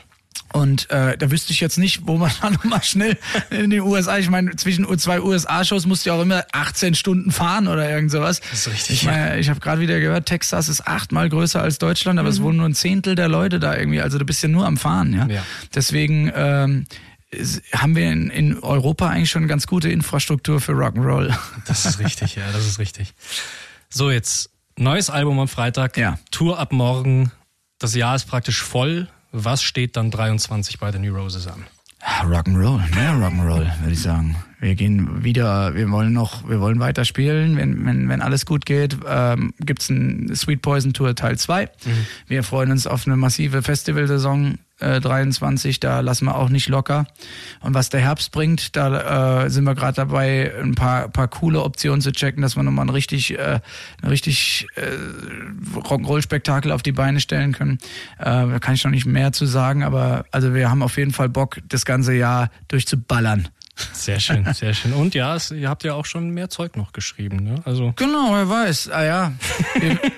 Und 0.53 0.89
äh, 0.89 1.17
da 1.17 1.29
wüsste 1.29 1.51
ich 1.51 1.59
jetzt 1.59 1.77
nicht, 1.77 2.07
wo 2.07 2.17
man 2.17 2.31
dann 2.41 2.57
mal 2.63 2.83
schnell 2.83 3.17
in 3.49 3.69
den 3.69 3.81
USA, 3.81 4.17
ich 4.17 4.29
meine, 4.29 4.55
zwischen 4.55 4.85
zwei 4.97 5.21
USA-Shows 5.21 5.85
musst 5.85 6.05
du 6.05 6.09
ja 6.09 6.15
auch 6.15 6.21
immer 6.21 6.45
18 6.51 6.95
Stunden 6.95 7.31
fahren 7.31 7.67
oder 7.67 7.89
irgend 7.89 8.11
sowas. 8.11 8.39
Das 8.39 8.59
ist 8.61 8.73
richtig. 8.73 8.95
Ich, 8.97 9.05
meine, 9.05 9.39
ich 9.39 9.49
habe 9.49 9.59
gerade 9.59 9.81
wieder 9.81 9.99
gehört, 9.99 10.25
Texas 10.25 10.69
ist 10.69 10.87
achtmal 10.87 11.29
größer 11.29 11.61
als 11.61 11.77
Deutschland, 11.77 12.19
aber 12.19 12.29
mhm. 12.29 12.33
es 12.33 12.41
wohnen 12.41 12.57
nur 12.57 12.67
ein 12.67 12.75
Zehntel 12.75 13.15
der 13.15 13.27
Leute 13.27 13.59
da 13.59 13.75
irgendwie. 13.75 14.01
Also 14.01 14.17
du 14.17 14.25
bist 14.25 14.41
ja 14.41 14.49
nur 14.49 14.65
am 14.65 14.77
Fahren, 14.77 15.13
ja. 15.13 15.27
ja. 15.27 15.43
Deswegen 15.73 16.31
ähm, 16.33 16.85
haben 17.73 17.95
wir 17.95 18.11
in, 18.11 18.29
in 18.29 18.59
Europa 18.59 19.09
eigentlich 19.09 19.29
schon 19.29 19.43
eine 19.43 19.49
ganz 19.49 19.67
gute 19.67 19.89
Infrastruktur 19.89 20.61
für 20.61 20.73
Rock'n'Roll. 20.73 21.35
Das 21.67 21.85
ist 21.85 21.99
richtig, 21.99 22.35
ja, 22.35 22.43
das 22.53 22.65
ist 22.65 22.79
richtig. 22.79 23.13
So, 23.89 24.09
jetzt 24.09 24.49
neues 24.77 25.09
Album 25.09 25.39
am 25.39 25.47
Freitag, 25.47 25.97
ja. 25.97 26.17
Tour 26.31 26.59
ab 26.59 26.71
morgen. 26.71 27.31
Das 27.79 27.93
Jahr 27.93 28.15
ist 28.15 28.25
praktisch 28.25 28.61
voll. 28.61 29.07
Was 29.43 29.61
steht 29.61 29.95
dann 29.95 30.11
23 30.11 30.79
bei 30.79 30.91
den 30.91 31.01
New 31.01 31.15
Roses 31.15 31.47
an? 31.47 31.63
Rock'n'Roll, 32.23 32.81
mehr 32.95 33.13
Rock'n'Roll, 33.13 33.67
würde 33.81 33.93
ich 33.93 34.01
sagen. 34.01 34.35
Wir 34.59 34.75
gehen 34.75 35.23
wieder, 35.23 35.75
wir 35.75 35.89
wollen 35.91 36.13
noch, 36.13 36.47
wir 36.47 36.59
wollen 36.59 36.79
weiter 36.79 37.05
spielen. 37.05 37.57
Wenn, 37.57 37.85
wenn, 37.85 38.09
wenn 38.09 38.21
alles 38.21 38.45
gut 38.45 38.65
geht, 38.65 38.97
ähm, 39.07 39.53
gibt 39.59 39.87
ein 39.89 40.33
Sweet 40.35 40.61
Poison 40.61 40.93
Tour 40.93 41.15
Teil 41.15 41.37
2. 41.37 41.65
Mhm. 41.65 41.69
Wir 42.27 42.43
freuen 42.43 42.71
uns 42.71 42.87
auf 42.87 43.05
eine 43.05 43.17
massive 43.17 43.61
Festivalsaison 43.61 44.57
äh, 44.79 44.99
23, 44.99 45.79
da 45.79 45.99
lassen 45.99 46.25
wir 46.25 46.35
auch 46.35 46.49
nicht 46.49 46.67
locker. 46.67 47.07
Und 47.61 47.73
was 47.73 47.89
der 47.89 48.01
Herbst 48.01 48.31
bringt, 48.31 48.75
da 48.75 49.45
äh, 49.45 49.49
sind 49.49 49.63
wir 49.63 49.75
gerade 49.75 49.95
dabei, 49.95 50.53
ein 50.61 50.75
paar, 50.75 51.09
paar 51.09 51.27
coole 51.27 51.61
Optionen 51.61 52.01
zu 52.01 52.11
checken, 52.11 52.41
dass 52.41 52.55
wir 52.55 52.63
nochmal 52.63 52.85
ein 52.85 52.89
richtig, 52.89 53.37
äh, 53.37 53.59
ein 54.01 54.09
richtig 54.09 54.67
äh, 54.75 54.81
Rock'n'Roll-Spektakel 55.79 56.71
auf 56.71 56.83
die 56.83 56.91
Beine 56.91 57.19
stellen 57.19 57.53
können. 57.53 57.79
Äh, 58.19 58.23
da 58.25 58.59
kann 58.59 58.75
ich 58.75 58.83
noch 58.83 58.91
nicht 58.91 59.05
mehr 59.05 59.31
zu 59.31 59.45
sagen, 59.45 59.83
aber 59.83 60.25
also 60.31 60.53
wir 60.53 60.69
haben 60.69 60.83
auf 60.83 60.97
jeden 60.97 61.11
Fall 61.11 61.29
Bock, 61.29 61.57
das 61.67 61.85
ganze 61.85 62.13
Jahr 62.13 62.49
durchzuballern. 62.67 63.47
Sehr 63.93 64.19
schön, 64.19 64.45
sehr 64.53 64.73
schön. 64.73 64.93
Und 64.93 65.13
ja, 65.15 65.35
es, 65.35 65.51
ihr 65.51 65.69
habt 65.69 65.83
ja 65.83 65.93
auch 65.93 66.05
schon 66.05 66.29
mehr 66.31 66.49
Zeug 66.49 66.75
noch 66.77 66.93
geschrieben, 66.93 67.37
ne? 67.37 67.61
Also 67.65 67.93
genau, 67.95 68.33
wer 68.33 68.49
weiß. 68.49 68.89
Ah 68.89 69.03
ja. 69.03 69.33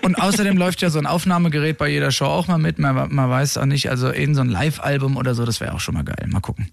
Und 0.02 0.22
außerdem 0.22 0.58
läuft 0.58 0.82
ja 0.82 0.90
so 0.90 1.00
ein 1.00 1.06
Aufnahmegerät 1.06 1.78
bei 1.78 1.90
jeder 1.90 2.12
Show 2.12 2.26
auch 2.26 2.48
mal 2.48 2.58
mit. 2.58 2.80
Man, 2.80 3.14
man 3.14 3.30
weiß 3.30 3.58
auch 3.58 3.66
nicht, 3.66 3.90
also 3.90 4.10
in 4.10 4.36
so 4.36 4.42
ein 4.42 4.50
Live-Album 4.50 5.18
oder 5.18 5.36
so, 5.36 5.46
das 5.46 5.60
wäre 5.60 5.74
auch 5.74 5.80
schon 5.80 5.96
mal 5.96 6.04
geil. 6.04 6.28
Mal 6.28 6.40
gucken. 6.40 6.72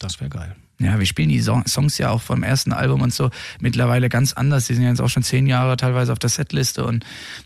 Das 0.00 0.20
wäre 0.20 0.30
geil. 0.30 0.56
Ja, 0.78 0.98
wir 0.98 1.06
spielen 1.06 1.30
die 1.30 1.40
Songs 1.40 1.96
ja 1.96 2.10
auch 2.10 2.20
vom 2.20 2.42
ersten 2.42 2.74
Album 2.74 3.00
und 3.00 3.12
so 3.12 3.30
mittlerweile 3.60 4.10
ganz 4.10 4.34
anders. 4.34 4.66
Die 4.66 4.74
sind 4.74 4.82
ja 4.82 4.90
jetzt 4.90 5.00
auch 5.00 5.08
schon 5.08 5.22
zehn 5.22 5.46
Jahre 5.46 5.78
teilweise 5.78 6.12
auf 6.12 6.18
der 6.18 6.28
Setliste 6.28 6.84
und 6.84 7.02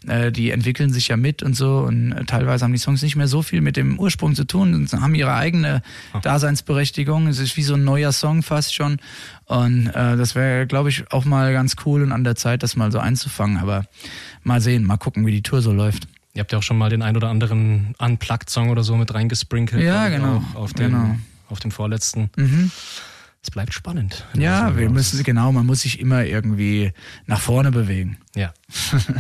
äh, 0.09 0.33
die 0.33 0.51
entwickeln 0.51 0.93
sich 0.93 1.07
ja 1.09 1.17
mit 1.17 1.45
und 1.45 1.55
so 1.55 1.79
und 1.79 2.11
äh, 2.11 2.25
teilweise 2.25 2.65
haben 2.65 2.73
die 2.73 2.79
Songs 2.79 3.03
nicht 3.03 3.15
mehr 3.15 3.29
so 3.29 3.43
viel 3.43 3.61
mit 3.61 3.77
dem 3.77 4.01
Ursprung 4.01 4.35
zu 4.35 4.45
tun 4.45 4.75
und 4.75 4.93
haben 4.93 5.15
ihre 5.15 5.35
eigene 5.35 5.83
Daseinsberechtigung. 6.23 7.29
Es 7.29 7.39
ist 7.39 7.57
wie 7.57 7.63
so 7.63 7.75
ein 7.75 7.85
neuer 7.85 8.11
Song 8.11 8.43
fast 8.43 8.75
schon 8.75 8.99
und 9.45 9.87
äh, 9.87 10.17
das 10.17 10.35
wäre, 10.35 10.67
glaube 10.67 10.89
ich, 10.89 11.13
auch 11.13 11.25
mal 11.25 11.53
ganz 11.53 11.77
cool 11.85 12.03
und 12.03 12.11
an 12.11 12.25
der 12.25 12.35
Zeit, 12.35 12.65
das 12.65 12.75
mal 12.75 12.91
so 12.91 12.99
einzufangen. 12.99 13.59
Aber 13.59 13.85
mal 14.43 14.61
sehen, 14.61 14.85
mal 14.85 14.97
gucken, 14.97 15.25
wie 15.25 15.33
die 15.33 15.43
Tour 15.43 15.63
so 15.63 15.73
läuft. 15.73 16.09
Ihr 16.35 16.41
habt 16.41 16.51
ja 16.51 16.59
auch 16.59 16.63
schon 16.65 16.79
mal 16.79 16.91
den 16.91 17.03
ein 17.03 17.17
oder 17.17 17.29
anderen 17.29 17.95
Unplugged-Song 17.99 18.71
oder 18.71 18.83
so 18.83 18.97
mit 18.97 19.15
reingesprinkelt. 19.15 19.83
Ja, 19.83 20.09
genau. 20.09 20.43
Auf 20.55 20.73
den, 20.73 20.93
genau. 20.93 21.17
Auf 21.51 21.61
dem 21.61 21.71
vorletzten. 21.71 22.31
Mhm 22.37 22.71
es 23.43 23.51
bleibt 23.51 23.73
spannend. 23.73 24.27
Ja, 24.35 24.77
wir 24.77 24.91
müssen, 24.91 25.23
genau, 25.25 25.51
man 25.53 25.65
muss 25.65 25.81
sich 25.81 25.99
immer 25.99 26.25
irgendwie 26.25 26.93
nach 27.27 27.41
vorne 27.41 27.71
bewegen. 27.71 28.19
Ja. 28.35 28.53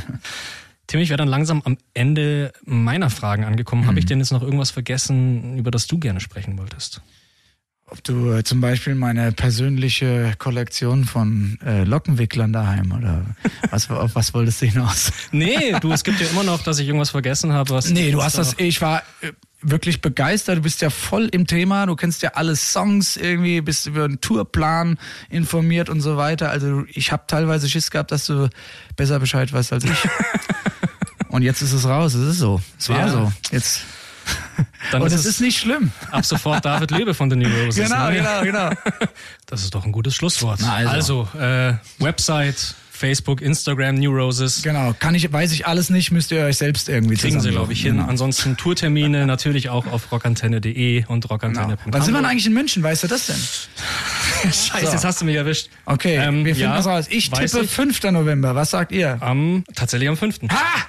Tim, 0.86 1.00
ich 1.00 1.08
wäre 1.08 1.18
dann 1.18 1.28
langsam 1.28 1.62
am 1.64 1.78
Ende 1.94 2.52
meiner 2.64 3.10
Fragen 3.10 3.44
angekommen. 3.44 3.82
Mhm. 3.82 3.86
Habe 3.86 3.98
ich 3.98 4.06
denn 4.06 4.18
jetzt 4.18 4.32
noch 4.32 4.42
irgendwas 4.42 4.70
vergessen, 4.70 5.56
über 5.56 5.70
das 5.70 5.86
du 5.86 5.98
gerne 5.98 6.20
sprechen 6.20 6.58
wolltest? 6.58 7.00
Ob 7.86 8.04
du 8.04 8.32
äh, 8.32 8.44
zum 8.44 8.60
Beispiel 8.60 8.94
meine 8.94 9.32
persönliche 9.32 10.34
Kollektion 10.38 11.04
von 11.04 11.58
äh, 11.64 11.84
Lockenwicklern 11.84 12.52
daheim 12.52 12.92
oder 12.92 13.24
was, 13.70 13.90
auf 13.90 14.14
was 14.14 14.34
wolltest 14.34 14.62
du 14.62 14.66
hinaus? 14.66 15.12
nee, 15.32 15.74
du, 15.80 15.92
es 15.92 16.04
gibt 16.04 16.20
ja 16.20 16.26
immer 16.28 16.44
noch, 16.44 16.62
dass 16.62 16.78
ich 16.78 16.86
irgendwas 16.86 17.10
vergessen 17.10 17.52
habe. 17.52 17.70
Was 17.70 17.90
nee, 17.90 18.10
du 18.10 18.22
hast 18.22 18.38
das, 18.38 18.54
ich 18.58 18.80
war, 18.80 19.02
äh, 19.22 19.32
wirklich 19.62 20.00
begeistert. 20.00 20.58
Du 20.58 20.62
bist 20.62 20.80
ja 20.80 20.90
voll 20.90 21.28
im 21.32 21.46
Thema. 21.46 21.86
Du 21.86 21.96
kennst 21.96 22.22
ja 22.22 22.30
alle 22.34 22.56
Songs 22.56 23.16
irgendwie, 23.16 23.60
bist 23.60 23.86
über 23.86 24.04
einen 24.04 24.20
Tourplan 24.20 24.98
informiert 25.28 25.88
und 25.88 26.00
so 26.00 26.16
weiter. 26.16 26.50
Also 26.50 26.84
ich 26.88 27.12
habe 27.12 27.24
teilweise 27.26 27.68
Schiss 27.68 27.90
gehabt, 27.90 28.12
dass 28.12 28.26
du 28.26 28.48
besser 28.96 29.18
Bescheid 29.18 29.52
weißt 29.52 29.72
als 29.72 29.84
ich. 29.84 29.98
und 31.28 31.42
jetzt 31.42 31.62
ist 31.62 31.72
es 31.72 31.86
raus. 31.86 32.14
Es 32.14 32.28
ist 32.34 32.38
so. 32.38 32.60
Es 32.78 32.88
war 32.88 32.98
ja. 32.98 33.08
so. 33.08 33.32
Jetzt. 33.50 33.82
Dann 34.92 35.02
und 35.02 35.12
es 35.12 35.24
ist 35.24 35.40
nicht 35.40 35.58
schlimm. 35.58 35.92
Ab 36.10 36.24
sofort 36.24 36.64
David 36.64 36.90
Lebe 36.90 37.14
von 37.14 37.30
den 37.30 37.40
New 37.40 37.48
Roses. 37.48 37.88
Genau, 37.88 38.08
ne? 38.08 38.16
genau, 38.16 38.42
genau. 38.42 38.70
Das 39.46 39.62
ist 39.62 39.74
doch 39.74 39.84
ein 39.84 39.92
gutes 39.92 40.14
Schlusswort. 40.14 40.60
Na 40.62 40.74
also, 40.74 41.26
also 41.32 41.38
äh, 41.38 41.74
Website 41.98 42.74
Facebook, 43.00 43.40
Instagram, 43.40 43.94
New 43.94 44.10
Roses. 44.10 44.62
Genau, 44.62 44.94
kann 44.98 45.14
ich, 45.14 45.32
weiß 45.32 45.52
ich 45.52 45.66
alles 45.66 45.88
nicht, 45.88 46.10
müsst 46.10 46.30
ihr 46.32 46.44
euch 46.44 46.58
selbst 46.58 46.88
irgendwie 46.90 47.16
Kriegen 47.16 47.40
Sie, 47.40 47.50
glaube 47.50 47.72
ich, 47.72 47.80
hin. 47.80 47.96
Genau. 47.96 48.08
Ansonsten 48.08 48.58
Tourtermine 48.58 49.26
natürlich 49.26 49.70
auch 49.70 49.86
auf 49.86 50.12
rockantenne.de 50.12 51.06
und 51.06 51.28
rockantenne.de. 51.30 51.76
Genau. 51.76 51.92
Wann 51.92 52.02
sind 52.02 52.12
wir 52.12 52.22
eigentlich 52.28 52.46
in 52.46 52.52
München? 52.52 52.82
Weißt 52.82 53.02
du 53.02 53.08
das 53.08 53.26
denn? 53.26 53.36
Scheiße, 54.52 54.86
so. 54.86 54.92
jetzt 54.92 55.04
hast 55.04 55.20
du 55.22 55.24
mich 55.24 55.36
erwischt. 55.36 55.70
Okay, 55.86 56.16
ähm, 56.16 56.44
wir 56.44 56.54
finden 56.54 56.70
ja, 56.70 56.78
was 56.78 56.86
raus. 56.86 57.06
Ich 57.08 57.30
tippe 57.30 57.60
ich. 57.62 57.70
5. 57.70 58.02
November. 58.04 58.54
Was 58.54 58.70
sagt 58.70 58.92
ihr? 58.92 59.16
Am, 59.20 59.64
tatsächlich 59.74 60.08
am 60.08 60.18
5. 60.18 60.40
Ha! 60.50 60.86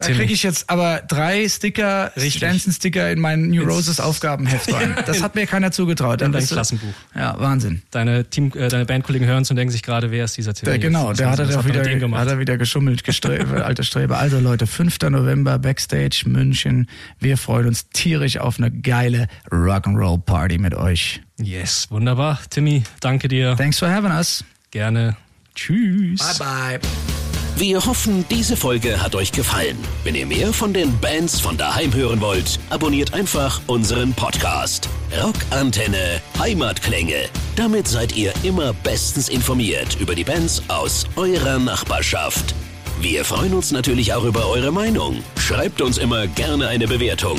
Da 0.00 0.08
kriege 0.14 0.32
ich 0.32 0.42
jetzt 0.42 0.70
aber 0.70 1.02
drei 1.06 1.46
Sticker, 1.46 2.10
Stanson-Sticker 2.16 3.10
in 3.10 3.20
mein 3.20 3.48
New 3.48 3.62
Roses 3.64 4.00
Aufgabenheft 4.00 4.72
rein. 4.72 4.96
Das 5.04 5.22
hat 5.22 5.34
mir 5.34 5.46
keiner 5.46 5.72
zugetraut. 5.72 6.22
In 6.22 6.32
dein 6.32 6.46
Klassenbuch. 6.46 6.94
Ja, 7.14 7.38
Wahnsinn. 7.38 7.82
Deine 7.90 8.24
Team, 8.24 8.50
äh, 8.56 8.68
deine 8.68 8.86
Bandkollegen 8.86 9.26
hören 9.28 9.44
und 9.48 9.56
denken 9.56 9.70
sich 9.70 9.82
gerade, 9.82 10.10
wer 10.10 10.24
ist 10.24 10.38
dieser? 10.38 10.54
Der, 10.54 10.78
genau, 10.78 11.12
der 11.12 11.30
hat 11.30 11.38
er 11.38 11.46
doch 11.46 11.66
wieder, 11.66 11.80
hat 12.18 12.28
er 12.28 12.38
wieder 12.38 12.56
geschummelt, 12.56 13.04
Gestrebe, 13.04 13.62
alter 13.64 13.82
Streber. 13.82 14.18
Also 14.18 14.38
Leute, 14.40 14.66
5. 14.66 14.98
November, 15.10 15.58
Backstage, 15.58 16.22
München. 16.26 16.88
Wir 17.18 17.36
freuen 17.36 17.66
uns 17.66 17.90
tierisch 17.90 18.38
auf 18.38 18.58
eine 18.58 18.70
geile 18.70 19.28
Rock'n'Roll 19.50 20.22
Party 20.22 20.56
mit 20.56 20.74
euch. 20.74 21.20
Yes, 21.38 21.88
wunderbar. 21.90 22.40
Timmy, 22.48 22.84
danke 23.00 23.28
dir. 23.28 23.54
Thanks 23.56 23.78
for 23.78 23.90
having 23.90 24.12
us. 24.12 24.44
Gerne. 24.70 25.16
Tschüss. 25.54 26.38
Bye 26.38 26.78
bye. 26.78 27.29
Wir 27.56 27.84
hoffen, 27.84 28.24
diese 28.30 28.56
Folge 28.56 29.02
hat 29.02 29.14
euch 29.14 29.32
gefallen. 29.32 29.76
Wenn 30.02 30.14
ihr 30.14 30.26
mehr 30.26 30.52
von 30.52 30.72
den 30.72 30.98
Bands 30.98 31.40
von 31.40 31.56
daheim 31.56 31.92
hören 31.94 32.20
wollt, 32.20 32.58
abonniert 32.70 33.12
einfach 33.12 33.60
unseren 33.66 34.14
Podcast. 34.14 34.88
Rockantenne 35.22 36.22
Heimatklänge. 36.38 37.28
Damit 37.56 37.86
seid 37.86 38.16
ihr 38.16 38.32
immer 38.42 38.72
bestens 38.72 39.28
informiert 39.28 39.98
über 40.00 40.14
die 40.14 40.24
Bands 40.24 40.62
aus 40.68 41.04
eurer 41.16 41.58
Nachbarschaft. 41.58 42.54
Wir 43.00 43.24
freuen 43.24 43.54
uns 43.54 43.72
natürlich 43.72 44.12
auch 44.14 44.24
über 44.24 44.46
eure 44.48 44.72
Meinung. 44.72 45.22
Schreibt 45.38 45.82
uns 45.82 45.98
immer 45.98 46.26
gerne 46.26 46.68
eine 46.68 46.86
Bewertung. 46.86 47.38